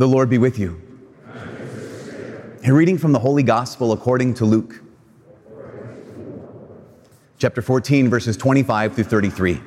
The 0.00 0.08
Lord 0.08 0.30
be 0.30 0.38
with 0.38 0.58
you. 0.58 0.80
A 2.64 2.72
reading 2.72 2.96
from 2.96 3.12
the 3.12 3.18
Holy 3.18 3.42
Gospel 3.42 3.92
according 3.92 4.32
to 4.32 4.46
Luke, 4.46 4.82
chapter 7.36 7.60
14, 7.60 8.08
verses 8.08 8.34
25 8.38 8.94
through 8.94 9.04
33. 9.04 9.60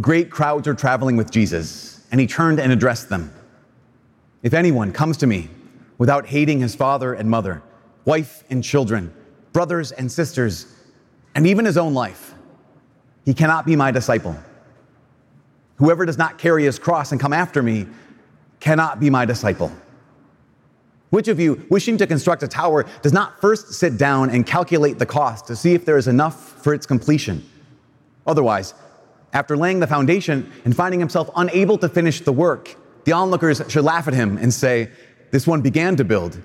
Great 0.00 0.28
crowds 0.28 0.66
are 0.66 0.74
traveling 0.74 1.16
with 1.16 1.30
Jesus, 1.30 2.04
and 2.10 2.20
he 2.20 2.26
turned 2.26 2.58
and 2.58 2.72
addressed 2.72 3.08
them. 3.08 3.32
If 4.42 4.52
anyone 4.52 4.90
comes 4.90 5.16
to 5.18 5.28
me 5.28 5.50
without 5.98 6.26
hating 6.26 6.58
his 6.58 6.74
father 6.74 7.14
and 7.14 7.30
mother, 7.30 7.62
wife 8.06 8.42
and 8.50 8.64
children, 8.64 9.14
brothers 9.52 9.92
and 9.92 10.10
sisters, 10.10 10.66
and 11.36 11.46
even 11.46 11.64
his 11.64 11.78
own 11.78 11.94
life, 11.94 12.34
he 13.24 13.34
cannot 13.34 13.66
be 13.66 13.76
my 13.76 13.92
disciple. 13.92 14.36
Whoever 15.76 16.06
does 16.06 16.18
not 16.18 16.38
carry 16.38 16.64
his 16.64 16.80
cross 16.80 17.12
and 17.12 17.20
come 17.20 17.32
after 17.32 17.62
me 17.62 17.86
cannot 18.60 19.00
be 19.00 19.10
my 19.10 19.24
disciple. 19.24 19.72
Which 21.10 21.28
of 21.28 21.38
you, 21.38 21.64
wishing 21.70 21.96
to 21.98 22.06
construct 22.06 22.42
a 22.42 22.48
tower, 22.48 22.84
does 23.02 23.12
not 23.12 23.40
first 23.40 23.72
sit 23.72 23.96
down 23.96 24.30
and 24.30 24.46
calculate 24.46 24.98
the 24.98 25.06
cost 25.06 25.46
to 25.46 25.56
see 25.56 25.74
if 25.74 25.84
there 25.84 25.96
is 25.96 26.08
enough 26.08 26.62
for 26.62 26.74
its 26.74 26.86
completion? 26.86 27.48
Otherwise, 28.26 28.74
after 29.32 29.56
laying 29.56 29.80
the 29.80 29.86
foundation 29.86 30.50
and 30.64 30.74
finding 30.74 30.98
himself 30.98 31.30
unable 31.36 31.78
to 31.78 31.88
finish 31.88 32.20
the 32.20 32.32
work, 32.32 32.74
the 33.04 33.12
onlookers 33.12 33.62
should 33.68 33.84
laugh 33.84 34.08
at 34.08 34.14
him 34.14 34.36
and 34.36 34.52
say, 34.52 34.90
This 35.30 35.46
one 35.46 35.62
began 35.62 35.94
to 35.96 36.04
build, 36.04 36.40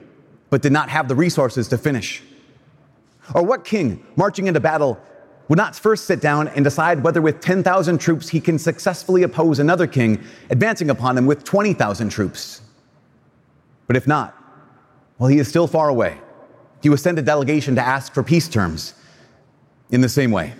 but 0.50 0.62
did 0.62 0.72
not 0.72 0.90
have 0.90 1.08
the 1.08 1.16
resources 1.16 1.68
to 1.70 1.78
finish. 1.78 2.22
Or 3.34 3.44
what 3.44 3.66
king, 3.66 4.06
marching 4.16 4.48
into 4.48 4.60
battle, 4.60 5.02
would 5.52 5.58
not 5.58 5.76
first 5.76 6.06
sit 6.06 6.22
down 6.22 6.48
and 6.48 6.64
decide 6.64 7.04
whether 7.04 7.22
with 7.22 7.42
10,000 7.42 7.98
troops 7.98 8.30
he 8.30 8.40
can 8.40 8.58
successfully 8.58 9.24
oppose 9.24 9.60
another 9.60 9.86
king 9.86 10.24
advancing 10.50 10.90
upon 10.90 11.18
him 11.18 11.26
with 11.26 11.44
20,000 11.44 12.08
troops. 12.08 12.62
But 13.86 13.98
if 13.98 14.08
not, 14.08 14.34
well, 15.20 15.28
he 15.28 15.40
is 15.40 15.50
still 15.50 15.68
far 15.68 15.90
away. 15.90 16.18
He 16.82 16.88
will 16.88 16.96
send 16.96 17.20
a 17.20 17.22
delegation 17.22 17.76
to 17.76 17.82
ask 17.82 18.14
for 18.14 18.24
peace 18.24 18.48
terms. 18.48 18.94
In 19.90 20.00
the 20.00 20.08
same 20.08 20.32
way, 20.32 20.54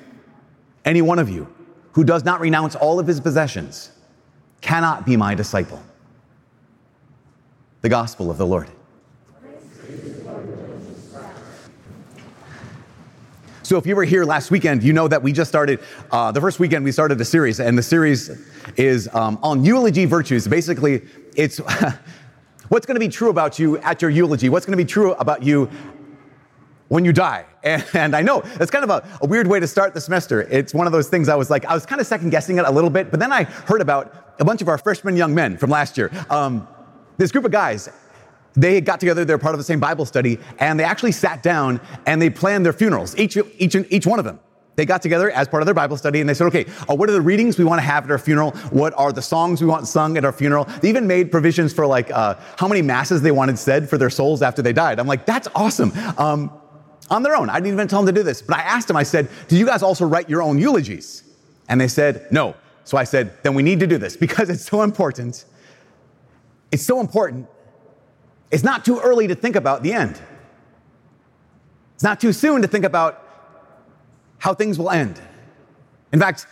any 0.84 1.02
one 1.02 1.20
of 1.20 1.30
you 1.30 1.48
who 1.94 2.04
does 2.04 2.26
not 2.26 2.42
renounce 2.42 2.76
all 2.76 3.00
of 3.00 3.08
his 3.08 3.22
possessions 3.22 3.92
cannot 4.60 5.06
be 5.06 5.16
my 5.16 5.34
disciple. 5.34 5.82
The 7.80 7.88
Gospel 7.88 8.30
of 8.30 8.38
the 8.38 8.46
Lord. 8.46 8.68
So, 13.72 13.78
if 13.78 13.88
you 13.88 13.96
were 13.96 14.04
here 14.04 14.26
last 14.26 14.52
weekend, 14.52 14.84
you 14.84 14.92
know 14.92 15.08
that 15.08 15.24
we 15.24 15.32
just 15.32 15.48
started, 15.48 15.80
uh, 16.12 16.30
the 16.34 16.42
first 16.42 16.60
weekend 16.60 16.84
we 16.84 16.92
started 16.92 17.22
a 17.22 17.24
series, 17.24 17.62
and 17.62 17.78
the 17.78 17.82
series 17.82 18.30
is 18.76 19.08
um, 19.16 19.40
on 19.42 19.64
eulogy 19.64 20.04
virtues. 20.04 20.46
Basically, 20.46 21.04
it's 21.38 21.60
what's 22.68 22.86
going 22.86 22.96
to 22.96 23.00
be 23.00 23.08
true 23.08 23.30
about 23.30 23.60
you 23.60 23.78
at 23.78 24.02
your 24.02 24.12
eulogy, 24.12 24.50
what's 24.50 24.66
going 24.66 24.78
to 24.78 24.84
be 24.84 24.86
true 24.86 25.14
about 25.14 25.42
you 25.42 25.70
when 26.90 27.06
you 27.06 27.14
die. 27.14 27.46
And, 27.64 27.86
and 27.94 28.14
I 28.14 28.22
know 28.22 28.42
that's 28.42 28.72
kind 28.72 28.84
of 28.84 28.90
a, 28.90 29.08
a, 29.22 29.26
weird 29.26 29.48
way 29.48 29.62
to 29.62 29.68
start 29.68 29.94
the 29.94 30.02
semester. 30.02 30.42
It's 30.42 30.74
one 30.74 30.86
of 30.86 30.92
those 30.92 31.08
things 31.08 31.30
I 31.30 31.36
was 31.36 31.50
like, 31.50 31.64
I 31.64 31.74
was 31.74 31.86
kind 31.86 32.02
of 32.02 32.08
second 32.08 32.32
guessing 32.32 32.58
it 32.58 32.66
a 32.66 32.72
little 32.72 32.90
bit, 32.90 33.10
but 33.10 33.22
then 33.22 33.32
I 33.32 33.46
heard 33.46 33.80
about 33.80 34.36
a 34.38 34.44
bunch 34.44 34.62
of 34.62 34.68
our 34.68 34.80
freshman 34.80 35.16
young 35.16 35.34
men 35.34 35.56
from 35.56 35.70
last 35.70 35.98
year. 35.98 36.12
Um, 36.30 36.68
this 37.16 37.32
group 37.32 37.46
of 37.46 37.52
guys, 37.52 37.88
they 38.54 38.82
got 38.82 39.00
together, 39.00 39.24
they're 39.26 39.38
part 39.38 39.56
of 39.56 39.60
the 39.60 39.64
same 39.66 39.80
Bible 39.80 40.06
study, 40.06 40.40
and 40.60 40.80
they 40.80 40.84
actually 40.84 41.14
sat 41.14 41.42
down 41.42 41.80
and 42.06 42.22
they 42.22 42.30
planned 42.30 42.66
their 42.66 42.74
funerals, 42.74 43.18
each, 43.18 43.38
each, 43.58 43.76
each 43.76 44.06
one 44.06 44.20
of 44.20 44.26
them. 44.26 44.40
They 44.76 44.86
got 44.86 45.02
together 45.02 45.30
as 45.32 45.48
part 45.48 45.62
of 45.62 45.66
their 45.66 45.76
Bible 45.76 45.98
study 45.98 46.22
and 46.22 46.30
they 46.30 46.34
said, 46.34 46.48
okay, 46.48 46.66
uh, 46.90 46.96
what 46.96 47.10
are 47.10 47.14
the 47.14 47.22
readings 47.22 47.58
we 47.58 47.66
want 47.66 47.80
to 47.80 47.86
have 47.86 48.06
at 48.06 48.12
our 48.12 48.18
funeral? 48.18 48.52
What 48.72 48.94
are 48.98 49.12
the 49.12 49.22
songs 49.22 49.62
we 49.62 49.68
want 49.68 49.86
sung 49.86 50.18
at 50.18 50.24
our 50.24 50.32
funeral? 50.32 50.64
They 50.82 50.90
even 50.90 51.06
made 51.06 51.30
provisions 51.30 51.74
for 51.74 51.86
like 51.86 52.10
uh, 52.10 52.36
how 52.58 52.68
many 52.68 52.82
masses 52.82 53.22
they 53.22 53.32
wanted 53.32 53.60
said 53.60 53.90
for 53.90 53.98
their 53.98 54.10
souls 54.10 54.42
after 54.42 54.62
they 54.62 54.72
died. 54.72 55.00
I'm 55.00 55.08
like, 55.08 55.26
that's 55.26 55.48
awesome. 55.56 55.92
Um, 56.18 56.52
on 57.10 57.22
their 57.22 57.36
own. 57.36 57.50
I 57.50 57.56
didn't 57.56 57.74
even 57.74 57.88
tell 57.90 58.02
them 58.02 58.16
to 58.16 58.20
do 58.20 58.24
this. 58.24 58.42
But 58.42 58.58
I 58.58 58.62
asked 58.62 58.88
them, 58.88 58.96
I 58.96 59.04
said, 59.04 59.30
do 59.50 59.58
you 59.58 59.66
guys 59.66 59.84
also 59.84 60.06
write 60.06 60.30
your 60.30 60.42
own 60.42 60.58
eulogies? 60.58 61.24
And 61.68 61.80
they 61.80 61.90
said, 61.90 62.26
no. 62.32 62.56
So 62.86 62.98
I 62.98 63.04
said, 63.04 63.34
then 63.44 63.54
we 63.54 63.64
need 63.64 63.82
to 63.82 63.88
do 63.88 63.98
this 63.98 64.16
because 64.18 64.50
it's 64.50 64.66
so 64.66 64.82
important. 64.82 65.46
It's 66.72 66.84
so 66.84 67.02
important 67.02 67.48
it's 68.52 68.64
not 68.64 68.86
too 68.86 69.00
early 69.00 69.28
to 69.28 69.36
think 69.36 69.56
about 69.56 69.82
the 69.82 69.94
end. 69.94 70.22
It's 71.96 72.04
not 72.04 72.20
too 72.20 72.34
soon 72.34 72.62
to 72.62 72.68
think 72.68 72.86
about 72.86 73.26
how 74.40 74.54
things 74.54 74.78
will 74.78 74.90
end. 74.90 75.22
In 76.12 76.20
fact, 76.20 76.48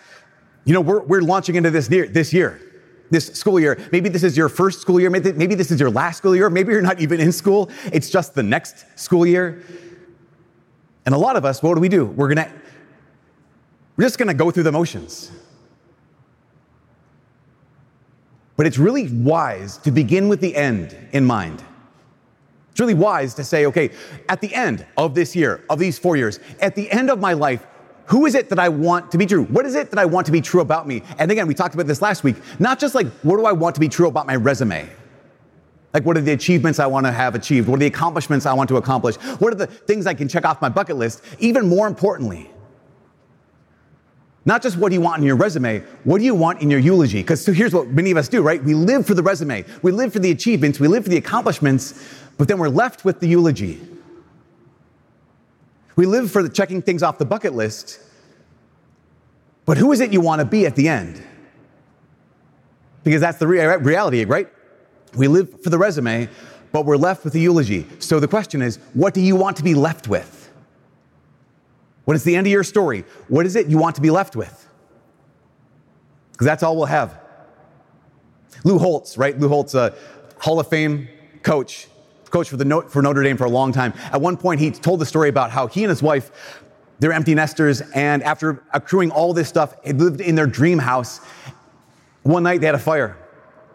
you 0.64 0.74
know, 0.74 0.82
we're, 0.82 1.02
we're 1.02 1.22
launching 1.22 1.56
into 1.56 1.72
this 1.72 1.90
year, 1.90 2.08
this 2.08 2.32
year, 2.32 2.62
this 3.10 3.28
school 3.28 3.60
year. 3.60 3.80
Maybe 3.92 4.10
this 4.10 4.24
is 4.24 4.38
your 4.38 4.48
first 4.48 4.80
school 4.80 5.00
year. 5.00 5.10
Maybe, 5.10 5.34
maybe 5.34 5.56
this 5.56 5.72
is 5.72 5.80
your 5.80 5.90
last 5.90 6.18
school 6.18 6.36
year. 6.36 6.50
Maybe 6.50 6.72
you're 6.72 6.82
not 6.82 7.02
even 7.02 7.20
in 7.20 7.32
school. 7.32 7.70
It's 7.92 8.10
just 8.10 8.36
the 8.36 8.44
next 8.44 8.86
school 8.96 9.26
year. 9.26 9.64
And 11.06 11.16
a 11.16 11.18
lot 11.18 11.36
of 11.36 11.46
us, 11.46 11.64
what 11.64 11.74
do 11.76 11.81
we 11.81 11.90
do? 11.90 12.06
We're 12.06 12.28
gonna, 12.28 12.52
we're 13.98 14.06
just 14.06 14.20
gonna 14.20 14.34
go 14.34 14.52
through 14.52 14.64
the 14.64 14.72
motions. 14.72 15.31
But 18.56 18.68
it's 18.68 18.78
really 18.78 19.10
wise 19.10 19.78
to 19.80 19.92
begin 19.92 20.30
with 20.30 20.42
the 20.42 20.56
end 20.56 20.96
in 21.12 21.26
mind. 21.26 21.64
It's 22.79 22.81
really 22.81 22.94
wise 22.94 23.34
to 23.34 23.44
say, 23.44 23.66
okay, 23.66 23.90
at 24.29 24.40
the 24.40 24.56
end 24.56 24.85
of 24.95 25.13
this 25.13 25.35
year, 25.35 25.66
of 25.69 25.79
these 25.79 26.00
four 26.00 26.16
years, 26.16 26.40
at 26.62 26.75
the 26.75 26.90
end 26.91 27.09
of 27.12 27.19
my 27.19 27.34
life, 27.34 27.67
who 28.06 28.25
is 28.25 28.35
it 28.35 28.47
that 28.47 28.57
I 28.57 28.69
want 28.69 29.12
to 29.12 29.17
be 29.17 29.25
true? 29.25 29.44
What 29.47 29.66
is 29.66 29.75
it 29.75 29.90
that 29.90 30.00
I 30.00 30.06
want 30.06 30.25
to 30.28 30.31
be 30.31 30.40
true 30.40 30.62
about 30.62 30.88
me? 30.88 31.03
And 31.18 31.29
again, 31.29 31.45
we 31.45 31.53
talked 31.53 31.73
about 31.73 31.88
this 31.88 32.01
last 32.01 32.23
week. 32.23 32.38
Not 32.57 32.79
just 32.79 32.95
like, 32.95 33.07
what 33.22 33.35
do 33.35 33.45
I 33.45 33.51
want 33.51 33.75
to 33.75 33.81
be 33.81 33.89
true 33.89 34.07
about 34.07 34.28
my 34.28 34.38
resume? 34.38 34.89
Like, 35.94 36.06
what 36.06 36.16
are 36.16 36.22
the 36.22 36.31
achievements 36.31 36.79
I 36.79 36.88
want 36.88 37.06
to 37.06 37.12
have 37.12 37.35
achieved? 37.35 37.68
What 37.68 37.75
are 37.75 37.79
the 37.79 37.88
accomplishments 37.88 38.45
I 38.45 38.53
want 38.53 38.69
to 38.69 38.78
accomplish? 38.78 39.18
What 39.18 39.51
are 39.51 39.57
the 39.57 39.68
things 39.68 40.07
I 40.07 40.13
can 40.13 40.29
check 40.29 40.45
off 40.45 40.62
my 40.62 40.69
bucket 40.69 40.95
list? 40.95 41.22
Even 41.39 41.68
more 41.68 41.85
importantly, 41.85 42.50
not 44.45 44.63
just 44.63 44.78
what 44.78 44.89
do 44.89 44.95
you 44.95 45.01
want 45.01 45.19
in 45.19 45.25
your 45.25 45.35
resume, 45.35 45.84
what 46.06 46.19
do 46.19 46.23
you 46.23 46.34
want 46.34 46.62
in 46.62 46.72
your 46.72 46.79
eulogy? 46.79 47.22
Because 47.22 47.44
so 47.44 47.51
here's 47.51 47.73
what 47.73 47.88
many 47.89 48.09
of 48.09 48.18
us 48.18 48.28
do, 48.28 48.41
right? 48.41 48.63
We 48.63 48.73
live 48.73 49.06
for 49.06 49.13
the 49.13 49.22
resume, 49.22 49.66
we 49.81 49.91
live 49.91 50.13
for 50.13 50.19
the 50.19 50.31
achievements, 50.31 50.79
we 50.79 50.88
live 50.88 51.03
for 51.03 51.09
the 51.09 51.18
accomplishments, 51.18 51.94
but 52.39 52.47
then 52.47 52.57
we're 52.57 52.69
left 52.69 53.03
with 53.03 53.19
the 53.19 53.27
eulogy. 53.27 53.81
We 55.97 56.05
live 56.05 56.31
for 56.31 56.41
the 56.41 56.47
checking 56.47 56.81
things 56.81 57.03
off 57.03 57.17
the 57.17 57.25
bucket 57.25 57.53
list, 57.53 58.00
but 59.66 59.77
who 59.77 59.91
is 59.91 60.00
it 60.00 60.13
you 60.13 60.22
want 60.22 60.39
to 60.39 60.45
be 60.45 60.66
at 60.66 60.77
the 60.77 60.88
end? 60.88 61.22
Because 63.03 63.19
that's 63.19 63.39
the 63.39 63.47
re- 63.47 63.75
reality, 63.75 64.23
right? 64.23 64.47
We 65.17 65.27
live 65.27 65.61
for 65.61 65.69
the 65.69 65.77
resume, 65.77 66.29
but 66.72 66.85
we're 66.85 66.95
left 66.95 67.25
with 67.25 67.33
the 67.33 67.41
eulogy. 67.41 67.85
So 68.00 68.22
the 68.22 68.27
question 68.29 68.61
is, 68.61 68.77
what 68.94 69.13
do 69.13 69.19
you 69.19 69.35
want 69.35 69.57
to 69.57 69.63
be 69.63 69.75
left 69.75 70.07
with? 70.07 70.50
What 72.06 72.16
is 72.16 72.23
the 72.23 72.38
end 72.38 72.47
of 72.47 72.51
your 72.51 72.63
story? 72.63 73.03
What 73.27 73.45
is 73.45 73.57
it 73.57 73.67
you 73.67 73.77
want 73.77 73.95
to 73.95 74.01
be 74.01 74.11
left 74.11 74.38
with? 74.38 74.66
Because 76.31 76.45
that's 76.45 76.63
all 76.63 76.77
we'll 76.77 76.85
have. 76.85 77.19
Lou 78.63 78.79
Holtz, 78.79 79.17
right? 79.17 79.38
Lou 79.38 79.50
Holtz, 79.50 79.75
a 79.75 79.94
Hall 80.38 80.62
of 80.62 80.69
Fame 80.69 81.09
coach, 81.44 81.89
coach 82.30 82.50
for, 82.50 82.58
the, 82.58 82.86
for 82.90 83.02
Notre 83.02 83.24
Dame 83.24 83.38
for 83.38 83.46
a 83.46 83.50
long 83.50 83.72
time. 83.72 83.94
At 84.12 84.22
one 84.22 84.38
point, 84.38 84.60
he 84.60 84.72
told 84.72 85.00
the 85.00 85.06
story 85.06 85.30
about 85.30 85.52
how 85.52 85.68
he 85.68 85.84
and 85.84 85.90
his 85.90 86.02
wife, 86.02 86.64
they're 87.00 87.14
empty 87.14 87.34
nesters, 87.34 87.81
and 87.94 88.22
after 88.24 88.64
accruing 88.74 89.12
all 89.12 89.34
this 89.34 89.48
stuff, 89.48 89.81
they 89.84 89.94
lived 89.94 90.22
in 90.22 90.36
their 90.36 90.48
dream 90.48 90.80
house. 90.80 91.20
One 92.24 92.44
night, 92.44 92.60
they 92.60 92.66
had 92.66 92.76
a 92.76 92.80
fire, 92.80 93.18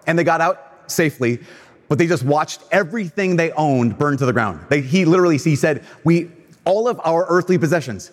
and 0.06 0.19
they 0.19 0.25
got 0.25 0.41
out 0.41 0.91
safely, 0.91 1.41
but 1.89 1.99
they 1.99 2.06
just 2.06 2.23
watched 2.23 2.62
everything 2.71 3.37
they 3.37 3.51
owned 3.53 3.99
burn 3.99 4.17
to 4.19 4.27
the 4.27 4.33
ground. 4.33 4.67
They, 4.69 4.83
he 4.83 5.05
literally, 5.05 5.39
he 5.39 5.56
said, 5.56 5.85
we, 6.05 6.31
all 6.65 6.87
of 6.87 7.01
our 7.05 7.27
earthly 7.29 7.56
possessions, 7.56 8.11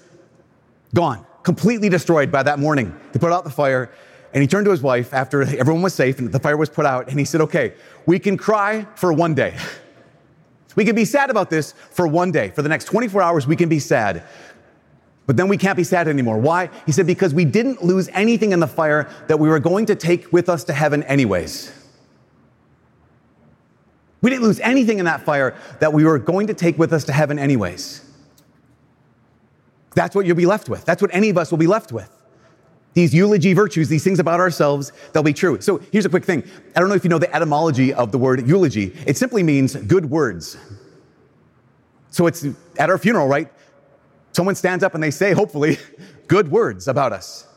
gone, 0.93 1.25
completely 1.43 1.89
destroyed 1.89 2.31
by 2.31 2.43
that 2.43 2.59
morning. 2.59 2.97
They 3.11 3.19
put 3.19 3.33
out 3.33 3.43
the 3.43 3.49
fire, 3.49 3.91
and 4.33 4.41
he 4.41 4.47
turned 4.47 4.65
to 4.65 4.71
his 4.71 4.81
wife 4.81 5.13
after 5.13 5.41
everyone 5.41 5.81
was 5.81 5.93
safe 5.93 6.19
and 6.19 6.31
the 6.31 6.39
fire 6.39 6.57
was 6.57 6.69
put 6.69 6.85
out, 6.85 7.09
and 7.09 7.19
he 7.19 7.25
said, 7.25 7.41
okay, 7.41 7.73
we 8.05 8.17
can 8.17 8.37
cry 8.37 8.85
for 8.95 9.11
one 9.11 9.33
day. 9.33 9.57
We 10.75 10.85
can 10.85 10.95
be 10.95 11.05
sad 11.05 11.29
about 11.29 11.49
this 11.49 11.73
for 11.91 12.07
one 12.07 12.31
day. 12.31 12.49
For 12.51 12.61
the 12.61 12.69
next 12.69 12.85
24 12.85 13.21
hours, 13.21 13.47
we 13.47 13.55
can 13.55 13.69
be 13.69 13.79
sad. 13.79 14.23
But 15.27 15.37
then 15.37 15.47
we 15.47 15.57
can't 15.57 15.77
be 15.77 15.83
sad 15.83 16.07
anymore. 16.07 16.37
Why? 16.39 16.69
He 16.85 16.91
said, 16.91 17.07
because 17.07 17.33
we 17.33 17.45
didn't 17.45 17.83
lose 17.83 18.09
anything 18.09 18.51
in 18.51 18.59
the 18.59 18.67
fire 18.67 19.09
that 19.27 19.39
we 19.39 19.49
were 19.49 19.59
going 19.59 19.85
to 19.87 19.95
take 19.95 20.31
with 20.31 20.49
us 20.49 20.63
to 20.65 20.73
heaven 20.73 21.03
anyways. 21.03 21.71
We 24.21 24.29
didn't 24.29 24.43
lose 24.43 24.59
anything 24.59 24.99
in 24.99 25.05
that 25.05 25.21
fire 25.21 25.55
that 25.79 25.93
we 25.93 26.05
were 26.05 26.19
going 26.19 26.47
to 26.47 26.53
take 26.53 26.77
with 26.77 26.93
us 26.93 27.05
to 27.05 27.13
heaven, 27.13 27.39
anyways. 27.39 28.07
That's 29.95 30.15
what 30.15 30.25
you'll 30.25 30.37
be 30.37 30.45
left 30.45 30.69
with. 30.69 30.85
That's 30.85 31.01
what 31.01 31.13
any 31.13 31.29
of 31.29 31.37
us 31.37 31.51
will 31.51 31.57
be 31.57 31.67
left 31.67 31.91
with. 31.91 32.09
These 32.93 33.13
eulogy 33.13 33.53
virtues, 33.53 33.87
these 33.87 34.03
things 34.03 34.19
about 34.19 34.39
ourselves, 34.39 34.91
they'll 35.13 35.23
be 35.23 35.33
true. 35.33 35.61
So 35.61 35.77
here's 35.91 36.05
a 36.05 36.09
quick 36.09 36.25
thing. 36.25 36.43
I 36.75 36.79
don't 36.79 36.89
know 36.89 36.95
if 36.95 37.03
you 37.03 37.09
know 37.09 37.19
the 37.19 37.33
etymology 37.33 37.93
of 37.93 38.11
the 38.11 38.17
word 38.17 38.45
eulogy. 38.45 38.93
It 39.05 39.15
simply 39.15 39.43
means 39.43 39.75
good 39.75 40.09
words. 40.09 40.57
So 42.09 42.27
it's 42.27 42.45
at 42.77 42.89
our 42.89 42.97
funeral, 42.97 43.27
right? 43.27 43.49
Someone 44.33 44.55
stands 44.55 44.83
up 44.83 44.93
and 44.93 45.01
they 45.01 45.11
say, 45.11 45.31
hopefully, 45.31 45.77
good 46.27 46.51
words 46.51 46.87
about 46.89 47.13
us. 47.13 47.47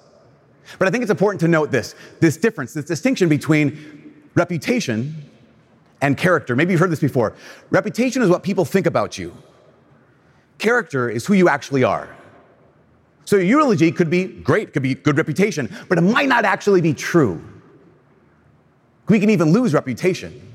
But 0.78 0.88
I 0.88 0.90
think 0.90 1.02
it's 1.02 1.10
important 1.10 1.40
to 1.40 1.48
note 1.48 1.70
this 1.70 1.94
this 2.20 2.36
difference, 2.36 2.72
this 2.72 2.86
distinction 2.86 3.28
between 3.28 4.14
reputation 4.34 5.30
and 6.00 6.16
character. 6.16 6.56
Maybe 6.56 6.72
you've 6.72 6.80
heard 6.80 6.90
this 6.90 7.00
before. 7.00 7.34
Reputation 7.70 8.22
is 8.22 8.30
what 8.30 8.42
people 8.42 8.64
think 8.64 8.86
about 8.86 9.18
you, 9.18 9.36
character 10.58 11.08
is 11.10 11.26
who 11.26 11.34
you 11.34 11.48
actually 11.48 11.84
are. 11.84 12.08
So 13.24 13.36
your 13.36 13.44
eulogy 13.44 13.90
could 13.90 14.10
be 14.10 14.24
great, 14.24 14.72
could 14.72 14.82
be 14.82 14.94
good 14.94 15.16
reputation, 15.16 15.74
but 15.88 15.98
it 15.98 16.02
might 16.02 16.28
not 16.28 16.44
actually 16.44 16.80
be 16.80 16.94
true. 16.94 17.42
We 19.08 19.20
can 19.20 19.30
even 19.30 19.52
lose 19.52 19.74
reputation. 19.74 20.52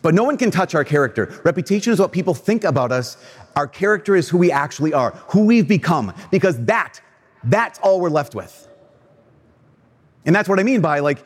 But 0.00 0.14
no 0.14 0.22
one 0.24 0.36
can 0.36 0.50
touch 0.50 0.74
our 0.74 0.84
character. 0.84 1.40
Reputation 1.44 1.92
is 1.92 1.98
what 1.98 2.12
people 2.12 2.34
think 2.34 2.64
about 2.64 2.92
us. 2.92 3.16
Our 3.56 3.66
character 3.66 4.14
is 4.14 4.28
who 4.28 4.38
we 4.38 4.52
actually 4.52 4.92
are, 4.92 5.10
who 5.28 5.44
we've 5.44 5.66
become, 5.66 6.14
because 6.30 6.62
that, 6.66 7.00
that's 7.44 7.78
all 7.80 8.00
we're 8.00 8.08
left 8.08 8.34
with. 8.34 8.68
And 10.24 10.34
that's 10.34 10.48
what 10.48 10.60
I 10.60 10.62
mean 10.62 10.80
by 10.80 11.00
like, 11.00 11.24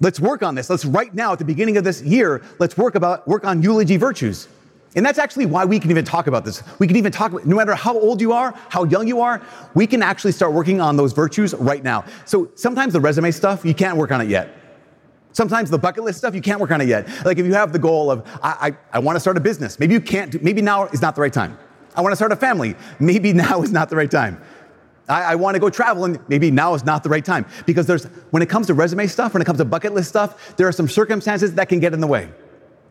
let's 0.00 0.20
work 0.20 0.42
on 0.42 0.54
this. 0.54 0.70
Let's 0.70 0.84
right 0.84 1.12
now 1.12 1.32
at 1.32 1.38
the 1.38 1.44
beginning 1.44 1.76
of 1.76 1.84
this 1.84 2.02
year, 2.02 2.42
let's 2.58 2.76
work 2.76 2.94
about 2.94 3.26
work 3.26 3.44
on 3.44 3.62
eulogy 3.62 3.96
virtues. 3.96 4.48
And 4.96 5.04
that's 5.04 5.18
actually 5.18 5.46
why 5.46 5.64
we 5.64 5.78
can 5.78 5.90
even 5.90 6.04
talk 6.04 6.26
about 6.26 6.44
this. 6.44 6.62
We 6.78 6.86
can 6.86 6.96
even 6.96 7.12
talk 7.12 7.32
about, 7.32 7.46
no 7.46 7.56
matter 7.56 7.74
how 7.74 7.98
old 7.98 8.20
you 8.20 8.32
are, 8.32 8.54
how 8.70 8.84
young 8.84 9.06
you 9.06 9.20
are, 9.20 9.42
we 9.74 9.86
can 9.86 10.02
actually 10.02 10.32
start 10.32 10.52
working 10.52 10.80
on 10.80 10.96
those 10.96 11.12
virtues 11.12 11.54
right 11.54 11.82
now. 11.82 12.04
So 12.24 12.50
sometimes 12.54 12.94
the 12.94 13.00
resume 13.00 13.30
stuff, 13.30 13.64
you 13.64 13.74
can't 13.74 13.96
work 13.96 14.10
on 14.10 14.20
it 14.20 14.28
yet. 14.28 14.54
Sometimes 15.32 15.70
the 15.70 15.78
bucket 15.78 16.04
list 16.04 16.18
stuff, 16.18 16.34
you 16.34 16.40
can't 16.40 16.58
work 16.58 16.70
on 16.70 16.80
it 16.80 16.88
yet. 16.88 17.06
Like 17.24 17.38
if 17.38 17.44
you 17.44 17.54
have 17.54 17.72
the 17.72 17.78
goal 17.78 18.10
of, 18.10 18.26
I, 18.42 18.70
I, 18.92 18.96
I 18.96 18.98
want 18.98 19.16
to 19.16 19.20
start 19.20 19.36
a 19.36 19.40
business, 19.40 19.78
maybe 19.78 19.92
you 19.92 20.00
can't, 20.00 20.32
do, 20.32 20.38
maybe 20.42 20.62
now 20.62 20.86
is 20.86 21.02
not 21.02 21.14
the 21.14 21.20
right 21.20 21.32
time. 21.32 21.58
I 21.94 22.00
want 22.00 22.12
to 22.12 22.16
start 22.16 22.32
a 22.32 22.36
family, 22.36 22.74
maybe 22.98 23.32
now 23.34 23.62
is 23.62 23.70
not 23.70 23.90
the 23.90 23.96
right 23.96 24.10
time. 24.10 24.42
I, 25.08 25.22
I 25.22 25.34
want 25.36 25.54
to 25.54 25.60
go 25.60 25.70
travel, 25.70 26.04
and 26.04 26.18
maybe 26.28 26.50
now 26.50 26.74
is 26.74 26.84
not 26.84 27.02
the 27.02 27.08
right 27.08 27.24
time. 27.24 27.46
Because 27.66 27.86
there's, 27.86 28.04
when 28.30 28.42
it 28.42 28.48
comes 28.48 28.66
to 28.66 28.74
resume 28.74 29.06
stuff, 29.08 29.32
when 29.32 29.42
it 29.42 29.46
comes 29.46 29.58
to 29.58 29.64
bucket 29.64 29.94
list 29.94 30.08
stuff, 30.08 30.56
there 30.56 30.68
are 30.68 30.72
some 30.72 30.88
circumstances 30.88 31.54
that 31.54 31.68
can 31.68 31.80
get 31.80 31.94
in 31.94 32.00
the 32.00 32.06
way. 32.06 32.30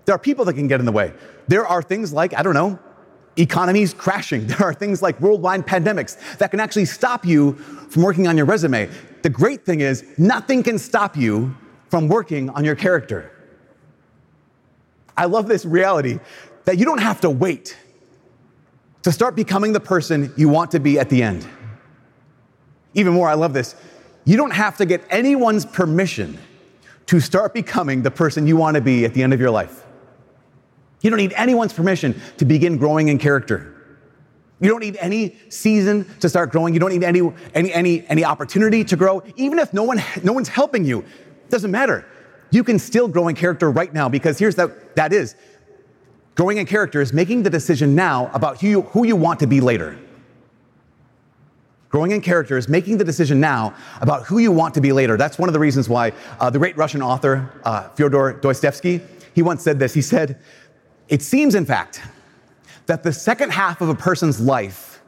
There 0.08 0.16
are 0.16 0.20
people 0.20 0.46
that 0.46 0.54
can 0.54 0.68
get 0.68 0.80
in 0.80 0.86
the 0.86 0.92
way. 0.94 1.12
There 1.50 1.68
are 1.68 1.82
things 1.82 2.14
like, 2.14 2.34
I 2.34 2.42
don't 2.42 2.54
know, 2.54 2.80
economies 3.36 3.94
crashing. 3.94 4.48
There 4.48 4.64
are 4.64 4.74
things 4.74 5.02
like 5.02 5.20
worldwide 5.20 5.68
pandemics 5.68 6.38
that 6.38 6.50
can 6.50 6.62
actually 6.62 6.86
stop 6.86 7.26
you 7.26 7.54
from 7.90 8.04
working 8.04 8.26
on 8.26 8.38
your 8.38 8.46
resume. 8.46 8.90
The 9.22 9.30
great 9.30 9.66
thing 9.66 9.82
is, 9.82 10.06
nothing 10.18 10.64
can 10.64 10.80
stop 10.80 11.18
you 11.18 11.54
from 11.90 12.08
working 12.08 12.50
on 12.52 12.64
your 12.64 12.76
character. 12.76 13.34
I 15.18 15.26
love 15.26 15.48
this 15.50 15.66
reality 15.66 16.20
that 16.64 16.78
you 16.78 16.86
don't 16.86 17.02
have 17.02 17.20
to 17.22 17.30
wait 17.30 17.78
to 19.04 19.12
start 19.12 19.36
becoming 19.36 19.74
the 19.74 19.82
person 19.82 20.32
you 20.38 20.48
want 20.48 20.72
to 20.72 20.80
be 20.80 21.00
at 21.00 21.10
the 21.10 21.22
end. 21.22 21.46
Even 22.94 23.14
more, 23.14 23.28
I 23.28 23.34
love 23.34 23.52
this. 23.52 23.76
You 24.24 24.38
don't 24.38 24.52
have 24.52 24.78
to 24.78 24.86
get 24.86 25.04
anyone's 25.10 25.66
permission 25.66 26.38
to 27.08 27.20
start 27.20 27.54
becoming 27.54 28.04
the 28.04 28.12
person 28.12 28.48
you 28.48 28.56
want 28.56 28.76
to 28.76 28.82
be 28.82 29.04
at 29.04 29.14
the 29.14 29.22
end 29.22 29.34
of 29.34 29.42
your 29.42 29.52
life. 29.52 29.84
You 31.02 31.10
don't 31.10 31.18
need 31.18 31.34
anyone's 31.34 31.74
permission 31.74 32.20
to 32.38 32.46
begin 32.46 32.78
growing 32.78 33.08
in 33.08 33.18
character. 33.18 33.74
You 34.60 34.70
don't 34.70 34.80
need 34.80 34.98
any 34.98 35.38
season 35.50 36.06
to 36.20 36.30
start 36.30 36.52
growing. 36.52 36.74
You 36.74 36.80
don't 36.80 36.90
need 36.92 37.04
any, 37.04 37.22
any, 37.54 37.72
any, 37.72 38.08
any 38.08 38.26
opportunity 38.26 38.84
to 38.86 38.96
grow. 38.96 39.22
Even 39.36 39.60
if 39.60 39.74
no, 39.74 39.84
one, 39.84 40.02
no 40.24 40.34
one's 40.34 40.48
helping 40.48 40.84
you, 40.84 41.00
it 41.00 41.50
doesn't 41.50 41.70
matter. 41.70 42.06
You 42.50 42.64
can 42.64 42.80
still 42.80 43.08
grow 43.08 43.28
in 43.28 43.36
character 43.36 43.70
right 43.70 43.94
now 43.94 44.10
because 44.10 44.40
here's 44.40 44.56
that, 44.56 44.96
that 44.96 45.14
is. 45.14 45.36
Growing 46.34 46.58
in 46.58 46.66
character 46.66 47.02
is 47.02 47.14
making 47.14 47.44
the 47.44 47.50
decision 47.50 47.94
now 47.94 48.32
about 48.34 48.62
who 48.62 48.68
you, 48.68 48.82
who 48.84 49.06
you 49.06 49.16
want 49.16 49.40
to 49.40 49.48
be 49.48 49.62
later. 49.62 49.98
Growing 51.90 52.12
in 52.12 52.22
character 52.22 52.58
is 52.58 52.68
making 52.68 52.98
the 52.98 53.04
decision 53.04 53.40
now 53.40 53.74
about 54.02 54.26
who 54.26 54.40
you 54.40 54.52
want 54.52 54.74
to 54.74 54.82
be 54.82 54.92
later. 54.92 55.18
That's 55.18 55.40
one 55.40 55.50
of 55.50 55.54
the 55.54 55.60
reasons 55.60 55.88
why 55.88 56.14
uh, 56.40 56.50
the 56.50 56.60
great 56.60 56.78
Russian 56.78 57.02
author, 57.02 57.50
uh, 57.64 57.90
Fyodor 57.90 58.34
Dostoevsky, 58.34 59.02
he 59.34 59.42
once 59.42 59.64
said 59.64 59.80
this. 59.80 59.94
He 59.94 60.02
said, 60.02 60.40
it 61.10 61.22
seems, 61.22 61.56
in 61.56 61.66
fact, 61.66 62.02
that 62.86 63.04
the 63.04 63.14
second 63.14 63.52
half 63.52 63.82
of 63.82 63.90
a 63.90 63.96
person's 63.96 64.40
life 64.40 65.02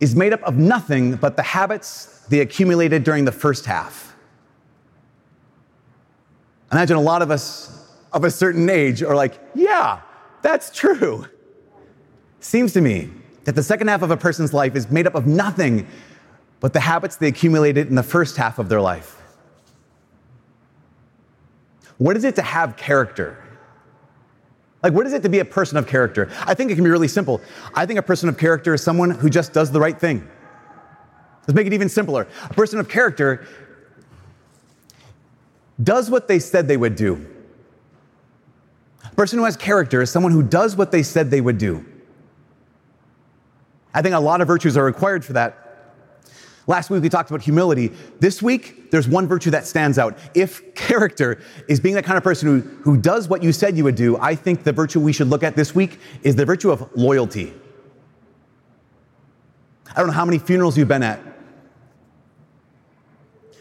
is 0.00 0.14
made 0.14 0.32
up 0.32 0.42
of 0.42 0.56
nothing 0.56 1.16
but 1.16 1.36
the 1.36 1.42
habits 1.42 2.24
they 2.28 2.40
accumulated 2.40 3.04
during 3.04 3.24
the 3.24 3.32
first 3.32 3.66
half. 3.66 4.14
Imagine 6.70 6.96
a 6.96 7.00
lot 7.00 7.22
of 7.22 7.30
us 7.30 7.86
of 8.12 8.24
a 8.24 8.30
certain 8.30 8.68
age 8.68 9.02
are 9.02 9.16
like, 9.16 9.40
yeah, 9.54 10.00
that's 10.42 10.70
true. 10.70 11.26
Seems 12.40 12.72
to 12.74 12.80
me 12.80 13.10
that 13.44 13.54
the 13.54 13.62
second 13.62 13.88
half 13.88 14.02
of 14.02 14.10
a 14.10 14.16
person's 14.16 14.52
life 14.52 14.76
is 14.76 14.90
made 14.90 15.06
up 15.06 15.14
of 15.14 15.26
nothing 15.26 15.86
but 16.60 16.72
the 16.72 16.80
habits 16.80 17.16
they 17.16 17.28
accumulated 17.28 17.88
in 17.88 17.94
the 17.94 18.02
first 18.02 18.36
half 18.36 18.58
of 18.58 18.68
their 18.68 18.80
life. 18.80 19.16
What 21.96 22.16
is 22.16 22.24
it 22.24 22.36
to 22.36 22.42
have 22.42 22.76
character? 22.76 23.42
Like, 24.82 24.92
what 24.92 25.06
is 25.06 25.12
it 25.12 25.22
to 25.22 25.28
be 25.28 25.40
a 25.40 25.44
person 25.44 25.76
of 25.76 25.86
character? 25.86 26.30
I 26.46 26.54
think 26.54 26.70
it 26.70 26.76
can 26.76 26.84
be 26.84 26.90
really 26.90 27.08
simple. 27.08 27.40
I 27.74 27.84
think 27.84 27.98
a 27.98 28.02
person 28.02 28.28
of 28.28 28.38
character 28.38 28.74
is 28.74 28.82
someone 28.82 29.10
who 29.10 29.28
just 29.28 29.52
does 29.52 29.72
the 29.72 29.80
right 29.80 29.98
thing. 29.98 30.28
Let's 31.42 31.54
make 31.54 31.66
it 31.66 31.72
even 31.72 31.88
simpler. 31.88 32.28
A 32.44 32.54
person 32.54 32.78
of 32.78 32.88
character 32.88 33.46
does 35.82 36.10
what 36.10 36.28
they 36.28 36.38
said 36.38 36.68
they 36.68 36.76
would 36.76 36.94
do. 36.94 37.26
A 39.04 39.14
person 39.14 39.38
who 39.38 39.44
has 39.46 39.56
character 39.56 40.02
is 40.02 40.10
someone 40.10 40.32
who 40.32 40.42
does 40.42 40.76
what 40.76 40.92
they 40.92 41.02
said 41.02 41.30
they 41.30 41.40
would 41.40 41.58
do. 41.58 41.84
I 43.94 44.02
think 44.02 44.14
a 44.14 44.20
lot 44.20 44.40
of 44.40 44.46
virtues 44.46 44.76
are 44.76 44.84
required 44.84 45.24
for 45.24 45.32
that. 45.32 45.67
Last 46.68 46.90
week 46.90 47.02
we 47.02 47.08
talked 47.08 47.30
about 47.30 47.40
humility. 47.40 47.90
This 48.20 48.42
week, 48.42 48.90
there's 48.90 49.08
one 49.08 49.26
virtue 49.26 49.50
that 49.52 49.66
stands 49.66 49.98
out. 49.98 50.18
If 50.34 50.74
character 50.74 51.40
is 51.66 51.80
being 51.80 51.94
the 51.94 52.02
kind 52.02 52.18
of 52.18 52.22
person 52.22 52.46
who, 52.46 52.68
who 52.82 52.98
does 52.98 53.26
what 53.26 53.42
you 53.42 53.52
said 53.52 53.74
you 53.74 53.84
would 53.84 53.94
do, 53.94 54.18
I 54.18 54.34
think 54.34 54.64
the 54.64 54.72
virtue 54.72 55.00
we 55.00 55.14
should 55.14 55.28
look 55.28 55.42
at 55.42 55.56
this 55.56 55.74
week 55.74 55.98
is 56.22 56.36
the 56.36 56.44
virtue 56.44 56.70
of 56.70 56.94
loyalty. 56.94 57.54
I 59.96 60.00
don't 60.00 60.08
know 60.08 60.12
how 60.12 60.26
many 60.26 60.38
funerals 60.38 60.76
you've 60.76 60.88
been 60.88 61.02
at, 61.02 61.20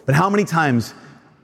but 0.06 0.14
how 0.14 0.30
many 0.30 0.44
times 0.44 0.94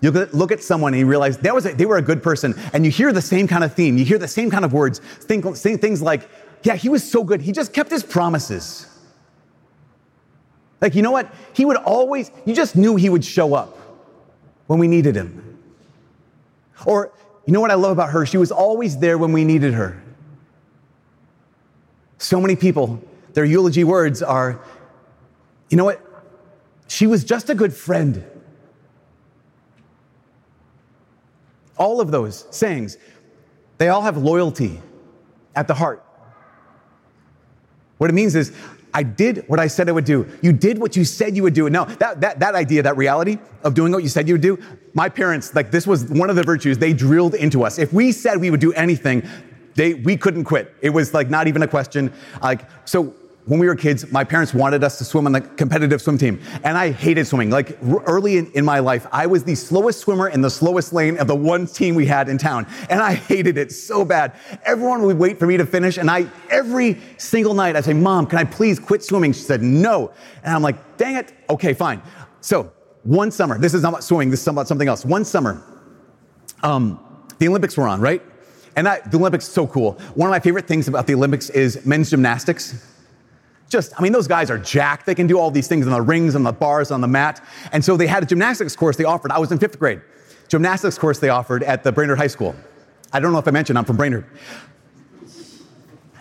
you 0.01 0.11
look 0.11 0.51
at 0.51 0.61
someone 0.61 0.93
and 0.93 0.99
you 0.99 1.07
realize 1.07 1.37
that 1.37 1.55
was 1.55 1.65
a, 1.65 1.73
they 1.73 1.85
were 1.85 1.95
a 1.95 2.01
good 2.01 2.21
person, 2.21 2.55
and 2.73 2.83
you 2.83 2.91
hear 2.91 3.13
the 3.13 3.21
same 3.21 3.47
kind 3.47 3.63
of 3.63 3.73
theme, 3.73 3.97
you 3.97 4.03
hear 4.03 4.17
the 4.17 4.27
same 4.27 4.51
kind 4.51 4.65
of 4.65 4.73
words, 4.73 4.99
think, 4.99 5.45
things 5.55 6.01
like, 6.01 6.29
yeah, 6.63 6.75
he 6.75 6.89
was 6.89 7.09
so 7.09 7.23
good, 7.23 7.41
he 7.41 7.53
just 7.53 7.71
kept 7.71 7.89
his 7.89 8.03
promises. 8.03 8.92
Like, 10.83 10.95
you 10.95 11.01
know 11.01 11.11
what? 11.11 11.33
He 11.53 11.63
would 11.63 11.77
always, 11.77 12.29
you 12.43 12.53
just 12.53 12.75
knew 12.75 12.97
he 12.97 13.07
would 13.07 13.23
show 13.23 13.53
up 13.53 13.77
when 14.67 14.79
we 14.79 14.89
needed 14.89 15.15
him. 15.15 15.57
Or, 16.85 17.13
you 17.45 17.53
know 17.53 17.61
what 17.61 17.71
I 17.71 17.75
love 17.75 17.93
about 17.93 18.09
her? 18.09 18.25
She 18.25 18.37
was 18.37 18.51
always 18.51 18.97
there 18.97 19.17
when 19.17 19.31
we 19.31 19.45
needed 19.45 19.73
her. 19.75 20.03
So 22.17 22.41
many 22.41 22.57
people, 22.57 23.01
their 23.31 23.45
eulogy 23.45 23.85
words 23.85 24.21
are, 24.21 24.59
you 25.69 25.77
know 25.77 25.85
what? 25.85 26.05
She 26.89 27.07
was 27.07 27.23
just 27.23 27.49
a 27.49 27.55
good 27.55 27.73
friend. 27.73 28.21
All 31.77 32.01
of 32.01 32.11
those 32.11 32.45
sayings, 32.51 32.97
they 33.77 33.87
all 33.87 34.01
have 34.01 34.17
loyalty 34.17 34.81
at 35.55 35.69
the 35.69 35.75
heart. 35.75 36.05
What 37.97 38.09
it 38.09 38.13
means 38.13 38.35
is, 38.35 38.53
I 38.93 39.03
did 39.03 39.43
what 39.47 39.59
I 39.59 39.67
said 39.67 39.89
I 39.89 39.91
would 39.91 40.05
do. 40.05 40.29
You 40.41 40.53
did 40.53 40.77
what 40.77 40.95
you 40.95 41.03
said 41.03 41.35
you 41.35 41.43
would 41.43 41.55
do. 41.55 41.65
And 41.65 41.73
Now, 41.73 41.85
that, 41.85 42.21
that, 42.21 42.39
that 42.39 42.53
idea, 42.53 42.83
that 42.83 42.95
reality 42.95 43.39
of 43.63 43.73
doing 43.73 43.91
what 43.91 44.03
you 44.03 44.09
said 44.09 44.27
you 44.27 44.35
would 44.35 44.41
do, 44.41 44.59
my 44.93 45.09
parents, 45.09 45.55
like 45.55 45.71
this 45.71 45.87
was 45.87 46.05
one 46.05 46.29
of 46.29 46.35
the 46.35 46.43
virtues 46.43 46.77
they 46.77 46.93
drilled 46.93 47.33
into 47.33 47.63
us. 47.63 47.79
If 47.79 47.91
we 47.91 48.11
said 48.11 48.39
we 48.39 48.51
would 48.51 48.59
do 48.59 48.71
anything, 48.73 49.27
they, 49.75 49.95
we 49.95 50.15
couldn't 50.15 50.43
quit. 50.43 50.75
It 50.81 50.91
was 50.91 51.13
like 51.13 51.29
not 51.29 51.47
even 51.47 51.63
a 51.63 51.67
question. 51.67 52.13
Like, 52.41 52.69
so 52.87 53.15
when 53.45 53.59
we 53.59 53.67
were 53.67 53.75
kids, 53.75 54.09
my 54.09 54.23
parents 54.23 54.53
wanted 54.53 54.83
us 54.83 54.97
to 54.99 55.03
swim 55.03 55.25
on 55.25 55.33
the 55.33 55.41
competitive 55.41 56.01
swim 56.01 56.17
team. 56.17 56.39
And 56.63 56.77
I 56.77 56.91
hated 56.91 57.27
swimming. 57.27 57.49
Like 57.49 57.77
early 58.05 58.37
in, 58.37 58.49
in, 58.53 58.63
my 58.63 58.79
life, 58.79 59.05
I 59.11 59.27
was 59.27 59.43
the 59.43 59.55
slowest 59.55 59.99
swimmer 59.99 60.29
in 60.29 60.41
the 60.41 60.49
slowest 60.49 60.93
lane 60.93 61.17
of 61.17 61.27
the 61.27 61.35
one 61.35 61.67
team 61.67 61.95
we 61.95 62.05
had 62.05 62.29
in 62.29 62.37
town. 62.37 62.65
And 62.89 63.01
I 63.01 63.15
hated 63.15 63.57
it 63.57 63.73
so 63.73 64.05
bad. 64.05 64.33
Everyone 64.63 65.03
would 65.03 65.17
wait 65.17 65.39
for 65.39 65.45
me 65.45 65.57
to 65.57 65.65
finish. 65.65 65.97
And 65.97 66.09
I, 66.09 66.27
every 66.49 67.01
single 67.17 67.53
night, 67.53 67.75
I'd 67.75 67.83
say, 67.83 67.93
Mom, 67.93 68.27
can 68.27 68.39
I 68.39 68.45
please 68.45 68.79
quit 68.79 69.03
swimming? 69.03 69.33
She 69.33 69.41
said, 69.41 69.61
No. 69.61 70.13
And 70.43 70.55
I'm 70.55 70.61
like, 70.61 70.97
dang 70.97 71.15
it. 71.15 71.33
Okay, 71.49 71.73
fine. 71.73 72.01
So 72.39 72.71
one 73.03 73.29
summer, 73.29 73.57
this 73.57 73.73
is 73.73 73.81
not 73.81 73.89
about 73.89 74.03
swimming, 74.05 74.29
this 74.29 74.41
is 74.41 74.47
about 74.47 74.69
something 74.69 74.87
else. 74.87 75.03
One 75.03 75.25
summer, 75.25 75.61
um, 76.61 76.97
the 77.39 77.49
Olympics 77.49 77.75
were 77.75 77.89
on, 77.89 77.99
right? 77.99 78.21
And 78.77 78.87
I, 78.87 79.01
the 79.01 79.17
Olympics 79.17 79.47
is 79.47 79.53
so 79.53 79.67
cool. 79.67 79.93
One 80.15 80.29
of 80.29 80.31
my 80.31 80.39
favorite 80.39 80.65
things 80.65 80.87
about 80.87 81.07
the 81.07 81.13
Olympics 81.13 81.49
is 81.49 81.85
men's 81.85 82.09
gymnastics. 82.09 82.92
Just, 83.73 83.91
I 83.99 84.03
mean, 84.03 84.11
those 84.11 84.27
guys 84.27 84.51
are 84.51 84.59
jacked. 84.59 85.07
They 85.07 85.15
can 85.15 85.25
do 85.25 85.39
all 85.39 85.49
these 85.49 85.67
things 85.67 85.87
on 85.87 85.93
the 85.93 86.01
rings, 86.01 86.35
on 86.35 86.43
the 86.43 86.53
bars, 86.53 86.91
on 86.91 87.01
the 87.01 87.07
mat. 87.07 87.43
And 87.71 87.83
so 87.83 87.97
they 87.97 88.05
had 88.05 88.21
a 88.21 88.25
gymnastics 88.27 88.75
course 88.75 88.97
they 88.97 89.03
offered. 89.03 89.31
I 89.31 89.39
was 89.39 89.51
in 89.51 89.57
fifth 89.57 89.79
grade. 89.79 89.99
Gymnastics 90.47 90.95
course 90.95 91.17
they 91.17 91.29
offered 91.29 91.63
at 91.63 91.83
the 91.83 91.91
Brainerd 91.91 92.19
High 92.19 92.27
School. 92.27 92.55
I 93.11 93.19
don't 93.19 93.31
know 93.31 93.39
if 93.39 93.47
I 93.47 93.51
mentioned 93.51 93.79
I'm 93.79 93.85
from 93.85 93.97
Brainerd. 93.97 94.25